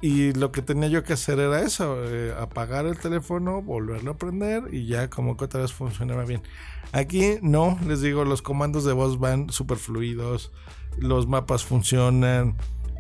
Y 0.03 0.33
lo 0.33 0.51
que 0.51 0.63
tenía 0.63 0.89
yo 0.89 1.05
que 1.05 1.13
hacer 1.13 1.39
era 1.39 1.63
eso, 1.63 1.97
eh, 2.05 2.35
apagar 2.37 2.87
el 2.87 2.99
teléfono, 2.99 3.63
volverlo 3.63 4.11
a 4.11 4.19
prender 4.19 4.75
y 4.75 4.87
ya 4.87 5.09
como 5.09 5.37
que 5.37 5.45
otra 5.45 5.61
vez 5.61 5.73
funcionaba 5.73 6.25
bien. 6.25 6.43
Aquí 6.91 7.37
no, 7.41 7.79
les 7.87 8.01
digo, 8.01 8.25
los 8.25 8.43
comandos 8.43 8.85
de 8.85 8.93
voz 8.93 9.21
van 9.21 9.49
súper 9.51 9.79
fluidos, 9.79 10.53
los 10.99 11.29
mapas 11.29 11.65
funcionan, 11.65 12.57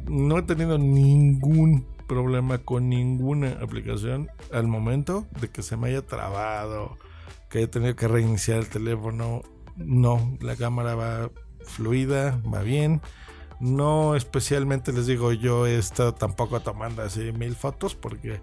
no 0.08 0.38
he 0.38 0.42
tenido 0.42 0.78
ningún 0.78 1.86
problema 2.06 2.58
con 2.58 2.88
ninguna 2.88 3.58
aplicación 3.60 4.28
al 4.52 4.68
momento 4.68 5.26
de 5.40 5.48
que 5.48 5.62
se 5.62 5.76
me 5.76 5.88
haya 5.88 6.02
trabado, 6.02 6.98
que 7.50 7.58
haya 7.58 7.70
tenido 7.70 7.96
que 7.96 8.06
reiniciar 8.06 8.58
el 8.58 8.68
teléfono. 8.68 9.42
No, 9.76 10.36
la 10.40 10.54
cámara 10.54 10.94
va 10.94 11.30
fluida, 11.64 12.40
va 12.52 12.62
bien. 12.62 13.00
No 13.62 14.16
especialmente 14.16 14.92
les 14.92 15.06
digo, 15.06 15.32
yo 15.32 15.68
he 15.68 15.78
estado 15.78 16.12
tampoco 16.14 16.58
tomando 16.58 17.00
así 17.00 17.30
mil 17.30 17.54
fotos 17.54 17.94
porque, 17.94 18.40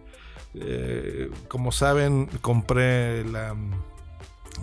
eh, 0.54 1.30
como 1.50 1.74
saben, 1.74 2.28
compré 2.40 3.26
la, 3.26 3.54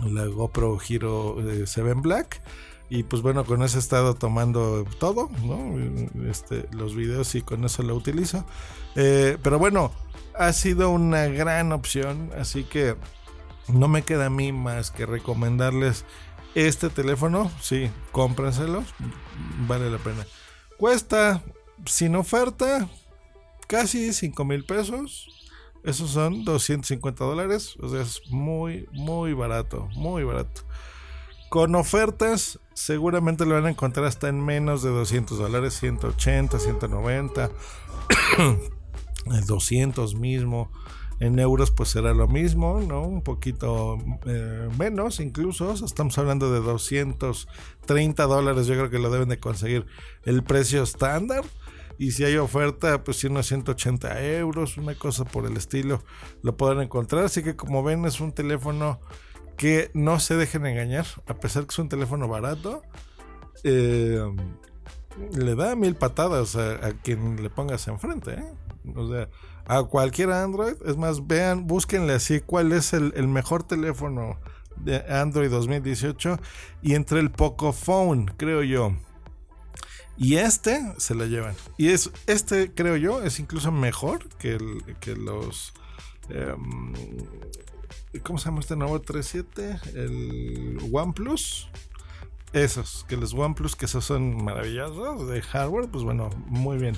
la 0.03 0.25
GoPro 0.25 0.79
Hero 0.81 1.37
eh, 1.47 1.65
7 1.67 1.93
Black. 1.97 2.41
Y 2.89 3.03
pues 3.03 3.21
bueno, 3.21 3.45
con 3.45 3.61
eso 3.61 3.77
he 3.77 3.79
estado 3.79 4.15
tomando 4.15 4.83
todo, 4.99 5.29
¿no? 5.43 5.77
Este, 6.27 6.67
los 6.71 6.95
videos 6.95 7.35
y 7.35 7.43
con 7.43 7.63
eso 7.63 7.83
lo 7.83 7.93
utilizo. 7.93 8.43
Eh, 8.95 9.37
pero 9.43 9.59
bueno, 9.59 9.91
ha 10.33 10.53
sido 10.53 10.89
una 10.89 11.27
gran 11.27 11.71
opción, 11.71 12.31
así 12.35 12.63
que 12.63 12.95
no 13.67 13.87
me 13.87 14.01
queda 14.01 14.25
a 14.25 14.31
mí 14.31 14.53
más 14.53 14.89
que 14.89 15.05
recomendarles 15.05 16.03
este 16.55 16.89
teléfono. 16.89 17.51
Sí, 17.61 17.91
cómprenselo, 18.11 18.83
vale 19.67 19.91
la 19.91 19.99
pena. 19.99 20.25
Cuesta, 20.77 21.43
sin 21.85 22.15
oferta, 22.15 22.87
casi 23.67 24.13
5 24.13 24.45
mil 24.45 24.63
pesos. 24.63 25.27
Esos 25.83 26.11
son 26.11 26.43
250 26.43 27.23
dólares. 27.23 27.75
O 27.81 27.89
sea, 27.89 28.01
es 28.01 28.21
muy, 28.29 28.87
muy 28.91 29.33
barato, 29.33 29.87
muy 29.95 30.23
barato. 30.23 30.61
Con 31.49 31.75
ofertas, 31.75 32.59
seguramente 32.73 33.45
lo 33.45 33.55
van 33.55 33.67
a 33.67 33.69
encontrar 33.69 34.05
hasta 34.05 34.27
en 34.27 34.43
menos 34.43 34.83
de 34.83 34.89
200 34.89 35.37
dólares, 35.37 35.75
180, 35.79 36.59
190, 36.59 37.49
200 39.47 40.15
mismo. 40.15 40.69
En 41.19 41.39
euros 41.39 41.71
pues 41.71 41.89
será 41.89 42.13
lo 42.13 42.27
mismo, 42.27 42.79
¿no? 42.79 43.01
Un 43.01 43.23
poquito 43.23 43.97
eh, 44.25 44.69
menos 44.77 45.19
incluso. 45.19 45.73
Estamos 45.73 46.17
hablando 46.17 46.51
de 46.51 46.59
230 46.59 48.23
dólares. 48.25 48.67
Yo 48.67 48.75
creo 48.75 48.89
que 48.89 48.99
lo 48.99 49.09
deben 49.09 49.29
de 49.29 49.39
conseguir 49.39 49.85
el 50.23 50.43
precio 50.43 50.83
estándar. 50.83 51.43
Y 51.97 52.11
si 52.11 52.23
hay 52.23 52.37
oferta, 52.37 53.03
pues 53.03 53.17
sí, 53.17 53.27
unos 53.27 53.47
180 53.47 54.23
euros, 54.37 54.77
una 54.77 54.93
cosa 54.93 55.25
por 55.25 55.47
el 55.47 55.57
estilo, 55.57 56.03
lo 56.43 56.55
podrán 56.55 56.83
encontrar. 56.83 57.23
Así 57.23 57.41
que 57.41 57.55
como 57.55 57.81
ven, 57.81 58.05
es 58.05 58.19
un 58.19 58.33
teléfono 58.33 58.99
que 59.57 59.89
no 59.95 60.19
se 60.19 60.35
dejen 60.35 60.67
engañar, 60.67 61.07
a 61.25 61.33
pesar 61.33 61.63
que 61.63 61.71
es 61.71 61.79
un 61.79 61.89
teléfono 61.89 62.27
barato, 62.27 62.83
eh, 63.63 64.23
le 65.33 65.55
da 65.55 65.75
mil 65.75 65.95
patadas 65.95 66.55
a, 66.55 66.73
a, 66.85 66.91
quien 66.93 67.41
le 67.41 67.49
pongas 67.49 67.87
enfrente. 67.87 68.33
¿eh? 68.33 68.53
O 68.95 69.09
sea, 69.09 69.29
a 69.67 69.83
cualquier 69.83 70.31
Android, 70.31 70.75
es 70.85 70.95
más, 70.97 71.27
vean, 71.27 71.67
búsquenle 71.67 72.13
así 72.13 72.39
cuál 72.39 72.71
es 72.71 72.93
el, 72.93 73.27
mejor 73.27 73.63
teléfono 73.63 74.39
de 74.77 75.03
Android 75.09 75.49
2018 75.49 76.39
y 76.81 76.95
entre 76.95 77.19
el 77.19 77.31
Pocophone, 77.31 78.31
creo 78.37 78.63
yo. 78.63 78.95
Y 80.17 80.37
este 80.37 80.81
se 80.97 81.15
la 81.15 81.25
llevan. 81.25 81.55
Y 81.77 81.89
es 81.89 82.11
este, 82.25 82.73
creo 82.73 82.95
yo, 82.95 83.21
es 83.21 83.39
incluso 83.39 83.71
mejor 83.71 84.27
que, 84.37 84.57
los. 85.15 85.73
Um, 86.29 86.93
¿Cómo 88.23 88.39
se 88.39 88.45
llama 88.45 88.61
este 88.61 88.75
nuevo 88.75 88.99
3.7? 88.99 89.93
El 89.93 90.79
OnePlus. 90.91 91.69
Esos, 92.63 93.05
que 93.07 93.17
los 93.17 93.33
OnePlus, 93.33 93.75
que 93.75 93.85
esos 93.85 94.05
son 94.05 94.43
maravillosos 94.43 95.27
de 95.27 95.41
hardware, 95.41 95.89
pues 95.89 96.03
bueno, 96.03 96.29
muy 96.47 96.77
bien. 96.77 96.97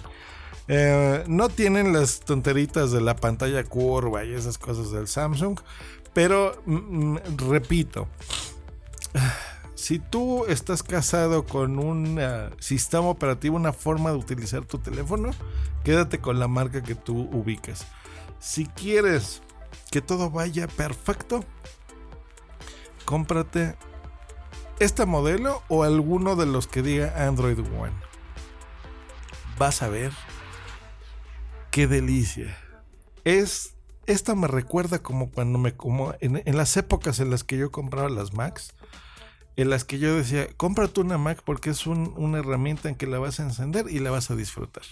Eh, 0.67 1.23
no 1.27 1.49
tienen 1.49 1.93
las 1.93 2.19
tonteritas 2.19 2.91
de 2.91 3.01
la 3.01 3.15
pantalla 3.15 3.63
curva 3.63 4.23
y 4.23 4.33
esas 4.33 4.57
cosas 4.57 4.91
del 4.91 5.07
Samsung, 5.07 5.59
pero 6.13 6.61
mm, 6.65 7.17
repito, 7.49 8.07
si 9.75 9.99
tú 9.99 10.45
estás 10.45 10.83
casado 10.83 11.45
con 11.45 11.79
un 11.79 12.19
uh, 12.19 12.51
sistema 12.59 13.07
operativo, 13.07 13.55
una 13.55 13.73
forma 13.73 14.11
de 14.11 14.17
utilizar 14.17 14.63
tu 14.65 14.77
teléfono, 14.77 15.31
quédate 15.83 16.19
con 16.19 16.39
la 16.39 16.47
marca 16.47 16.83
que 16.83 16.95
tú 16.95 17.29
ubicas. 17.31 17.87
Si 18.39 18.65
quieres 18.67 19.41
que 19.89 20.01
todo 20.01 20.29
vaya 20.29 20.67
perfecto, 20.67 21.43
cómprate 23.05 23.75
este 24.79 25.05
modelo 25.05 25.63
o 25.67 25.83
alguno 25.83 26.35
de 26.35 26.45
los 26.45 26.67
que 26.67 26.81
diga 26.81 27.27
Android 27.27 27.59
One. 27.59 27.93
Vas 29.57 29.81
a 29.81 29.89
ver 29.89 30.11
qué 31.71 31.87
delicia. 31.87 32.57
Es 33.25 33.75
esta 34.07 34.33
me 34.33 34.47
recuerda 34.47 34.99
como 34.99 35.29
cuando 35.29 35.59
me 35.59 35.75
como 35.75 36.15
en, 36.19 36.41
las 36.57 36.75
épocas 36.77 37.19
en 37.19 37.29
las 37.29 37.43
que 37.43 37.57
yo 37.57 37.71
compraba 37.71 38.09
las 38.09 38.33
Macs, 38.33 38.73
en 39.55 39.69
las 39.69 39.83
que 39.83 39.99
yo 39.99 40.15
decía, 40.15 40.47
cómprate 40.57 41.01
una 41.01 41.17
Mac 41.19 41.43
porque 41.45 41.69
es 41.69 41.85
un, 41.85 42.13
una 42.17 42.39
herramienta 42.39 42.89
en 42.89 42.95
que 42.95 43.05
la 43.05 43.19
vas 43.19 43.39
a 43.39 43.43
encender 43.43 43.85
y 43.89 43.99
la 43.99 44.09
vas 44.09 44.31
a 44.31 44.35
disfrutar. 44.35 44.83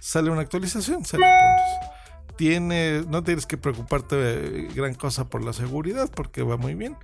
Sale 0.00 0.30
una 0.30 0.40
actualización, 0.40 1.04
se 1.04 1.18
la 1.18 1.26
pones 1.26 1.94
no 2.38 3.22
tienes 3.22 3.46
que 3.46 3.56
preocuparte 3.56 4.16
de 4.16 4.62
gran 4.74 4.94
cosa 4.94 5.28
por 5.28 5.44
la 5.44 5.52
seguridad 5.52 6.10
porque 6.14 6.42
va 6.42 6.56
muy 6.56 6.74
bien 6.74 6.96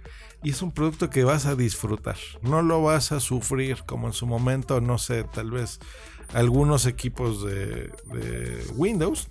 y 0.43 0.51
es 0.51 0.63
un 0.63 0.73
producto 0.73 1.11
que 1.11 1.25
vas 1.25 1.47
a 1.47 1.55
disfrutar, 1.55 2.17
no 2.43 2.63
lo 2.63 2.83
vas 2.83 3.13
a 3.13 3.21
sufrir 3.21 3.85
como 3.87 4.09
en 4.09 4.13
su 4.13 4.27
momento, 4.27 4.81
no 4.81 4.99
sé, 4.99 5.25
tal 5.25 5.51
vez 5.51 5.79
algunos 6.33 6.87
equipos 6.87 7.45
de, 7.45 7.91
de 8.13 8.65
Windows. 8.75 9.29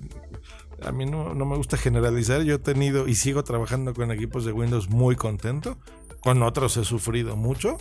A 0.85 0.91
mí 0.91 1.05
no, 1.05 1.33
no, 1.33 1.45
me 1.45 1.57
gusta 1.57 1.75
generalizar, 1.75 2.43
yo 2.43 2.55
he 2.55 2.59
tenido 2.59 3.07
y 3.07 3.15
sigo 3.15 3.43
trabajando 3.43 3.93
con 3.93 4.11
equipos 4.11 4.45
de 4.45 4.53
Windows 4.53 4.89
muy 4.89 5.15
contento, 5.15 5.77
con 6.21 6.41
otros 6.43 6.77
he 6.77 6.85
sufrido 6.85 7.35
mucho, 7.35 7.77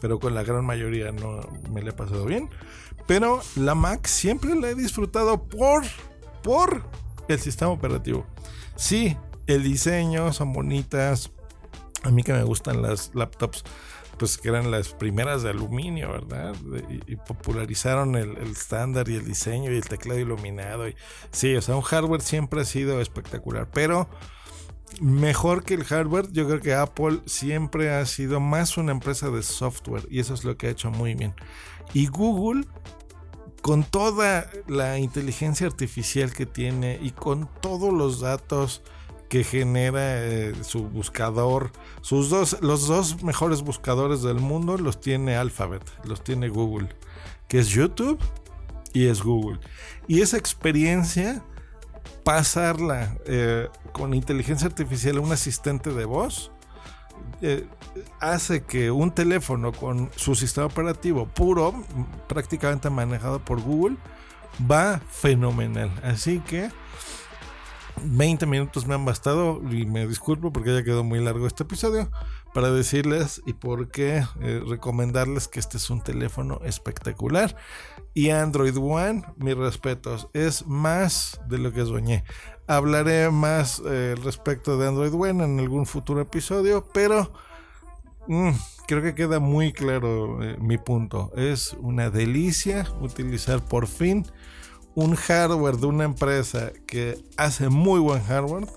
pero 0.00 0.18
con 0.18 0.34
la 0.34 0.42
gran 0.42 0.64
mayoría 0.64 1.12
no 1.12 1.40
me 1.70 1.82
le 1.82 1.90
he 1.90 1.92
pasado 1.92 2.24
bien. 2.24 2.48
Pero 3.06 3.40
la 3.56 3.74
Mac 3.74 4.06
siempre 4.06 4.54
la 4.54 4.70
he 4.70 4.74
disfrutado 4.74 5.44
por, 5.44 5.84
por 6.42 6.84
el 7.34 7.40
sistema 7.40 7.70
operativo. 7.70 8.26
Sí, 8.76 9.16
el 9.46 9.62
diseño 9.62 10.32
son 10.32 10.52
bonitas. 10.52 11.30
A 12.02 12.10
mí 12.10 12.22
que 12.22 12.32
me 12.32 12.42
gustan 12.44 12.82
las 12.82 13.14
laptops, 13.14 13.64
pues 14.18 14.38
que 14.38 14.48
eran 14.48 14.70
las 14.70 14.94
primeras 14.94 15.42
de 15.42 15.50
aluminio, 15.50 16.10
¿verdad? 16.10 16.54
Y, 17.06 17.16
popularizaron 17.16 18.16
el 18.16 18.36
estándar 18.38 19.08
y 19.08 19.16
el 19.16 19.24
diseño 19.24 19.70
y 19.72 19.76
el 19.76 19.88
teclado 19.88 20.20
iluminado. 20.20 20.88
Y, 20.88 20.96
sí, 21.32 21.54
o 21.56 21.62
sea, 21.62 21.76
un 21.76 21.82
hardware 21.82 22.22
siempre 22.22 22.60
ha 22.60 22.64
sido 22.64 23.00
espectacular, 23.00 23.68
pero 23.70 24.08
mejor 25.00 25.62
que 25.64 25.74
el 25.74 25.84
hardware, 25.84 26.30
yo 26.32 26.46
creo 26.46 26.60
que 26.60 26.74
Apple 26.74 27.20
siempre 27.26 27.90
ha 27.90 28.04
sido 28.06 28.40
más 28.40 28.76
una 28.76 28.92
empresa 28.92 29.30
de 29.30 29.42
software 29.42 30.06
y 30.10 30.20
eso 30.20 30.34
es 30.34 30.44
lo 30.44 30.56
que 30.56 30.66
ha 30.66 30.70
hecho 30.70 30.90
muy 30.90 31.14
bien. 31.14 31.34
Y 31.94 32.06
Google 32.06 32.66
con 33.62 33.84
toda 33.84 34.50
la 34.66 34.98
inteligencia 34.98 35.66
artificial 35.66 36.32
que 36.32 36.46
tiene 36.46 36.98
y 37.02 37.10
con 37.10 37.48
todos 37.60 37.92
los 37.92 38.20
datos 38.20 38.82
que 39.28 39.44
genera 39.44 40.24
eh, 40.24 40.54
su 40.62 40.88
buscador, 40.88 41.70
sus 42.00 42.30
dos, 42.30 42.56
los 42.62 42.88
dos 42.88 43.22
mejores 43.22 43.62
buscadores 43.62 44.22
del 44.22 44.40
mundo 44.40 44.76
los 44.76 45.00
tiene 45.00 45.36
Alphabet, 45.36 45.82
los 46.04 46.24
tiene 46.24 46.48
Google, 46.48 46.88
que 47.46 47.60
es 47.60 47.68
YouTube 47.68 48.18
y 48.92 49.06
es 49.06 49.22
Google. 49.22 49.60
Y 50.08 50.20
esa 50.20 50.36
experiencia, 50.36 51.44
pasarla 52.24 53.16
eh, 53.26 53.68
con 53.92 54.14
inteligencia 54.14 54.66
artificial 54.66 55.18
a 55.18 55.20
un 55.20 55.32
asistente 55.32 55.92
de 55.92 56.06
voz, 56.06 56.50
eh, 57.42 57.66
hace 58.20 58.62
que 58.62 58.90
un 58.90 59.12
teléfono 59.12 59.72
con 59.72 60.10
su 60.16 60.34
sistema 60.34 60.66
operativo 60.66 61.26
puro, 61.26 61.84
prácticamente 62.28 62.90
manejado 62.90 63.40
por 63.40 63.60
Google, 63.60 63.96
va 64.70 65.00
fenomenal. 65.10 65.90
Así 66.02 66.40
que 66.40 66.70
20 68.02 68.46
minutos 68.46 68.86
me 68.86 68.94
han 68.94 69.04
bastado 69.04 69.60
y 69.70 69.86
me 69.86 70.06
disculpo 70.06 70.52
porque 70.52 70.74
ya 70.74 70.82
quedó 70.82 71.04
muy 71.04 71.20
largo 71.20 71.46
este 71.46 71.64
episodio 71.64 72.10
para 72.54 72.70
decirles 72.70 73.42
y 73.46 73.52
por 73.52 73.90
qué 73.90 74.24
eh, 74.40 74.62
recomendarles 74.66 75.48
que 75.48 75.60
este 75.60 75.76
es 75.76 75.90
un 75.90 76.02
teléfono 76.02 76.60
espectacular 76.64 77.56
y 78.14 78.30
Android 78.30 78.76
One, 78.76 79.22
mis 79.36 79.56
respetos, 79.56 80.28
es 80.32 80.66
más 80.66 81.40
de 81.48 81.58
lo 81.58 81.72
que 81.72 81.84
soñé. 81.84 82.24
Hablaré 82.70 83.32
más 83.32 83.82
eh, 83.84 84.14
respecto 84.22 84.78
de 84.78 84.86
Android 84.86 85.12
One 85.12 85.42
en 85.42 85.58
algún 85.58 85.86
futuro 85.86 86.20
episodio, 86.20 86.86
pero 86.94 87.32
mm, 88.28 88.50
creo 88.86 89.02
que 89.02 89.16
queda 89.16 89.40
muy 89.40 89.72
claro 89.72 90.40
eh, 90.40 90.56
mi 90.60 90.78
punto. 90.78 91.32
Es 91.34 91.76
una 91.80 92.10
delicia 92.10 92.86
utilizar 93.00 93.60
por 93.60 93.88
fin 93.88 94.24
un 94.94 95.16
hardware 95.16 95.78
de 95.78 95.86
una 95.86 96.04
empresa 96.04 96.70
que 96.86 97.18
hace 97.36 97.68
muy 97.70 97.98
buen 97.98 98.22
hardware 98.22 98.68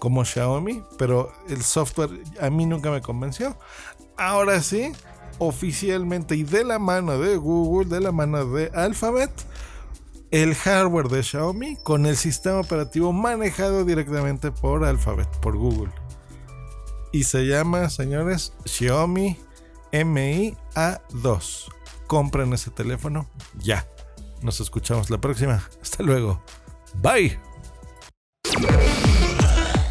como 0.00 0.22
Xiaomi, 0.22 0.82
pero 0.98 1.32
el 1.48 1.62
software 1.62 2.10
a 2.42 2.50
mí 2.50 2.66
nunca 2.66 2.90
me 2.90 3.00
convenció. 3.00 3.56
Ahora 4.18 4.60
sí, 4.60 4.92
oficialmente 5.38 6.36
y 6.36 6.42
de 6.42 6.62
la 6.62 6.78
mano 6.78 7.18
de 7.18 7.38
Google, 7.38 7.88
de 7.88 8.02
la 8.02 8.12
mano 8.12 8.44
de 8.44 8.70
Alphabet, 8.74 9.30
el 10.30 10.54
hardware 10.54 11.08
de 11.08 11.22
Xiaomi 11.22 11.76
con 11.76 12.06
el 12.06 12.16
sistema 12.16 12.60
operativo 12.60 13.12
manejado 13.12 13.84
directamente 13.84 14.52
por 14.52 14.84
Alphabet, 14.84 15.28
por 15.40 15.56
Google. 15.56 15.92
Y 17.12 17.24
se 17.24 17.46
llama, 17.46 17.90
señores, 17.90 18.52
Xiaomi 18.64 19.36
Mi 19.92 20.56
A2. 20.74 21.68
Compren 22.06 22.52
ese 22.52 22.70
teléfono 22.70 23.28
ya. 23.58 23.86
Nos 24.42 24.60
escuchamos 24.60 25.10
la 25.10 25.20
próxima. 25.20 25.62
Hasta 25.82 26.02
luego. 26.02 26.42
Bye. 26.94 27.38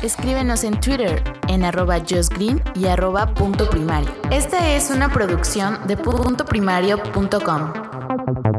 Escríbenos 0.01 0.63
en 0.63 0.79
Twitter 0.79 1.21
en 1.49 1.65
arroba 1.65 1.99
justgreen 1.99 2.63
y 2.73 2.85
arroba 2.85 3.33
punto 3.33 3.69
primario. 3.69 4.09
Esta 4.31 4.73
es 4.73 4.89
una 4.89 5.11
producción 5.11 5.85
de 5.87 5.97
puntoprimario.com. 5.97 8.58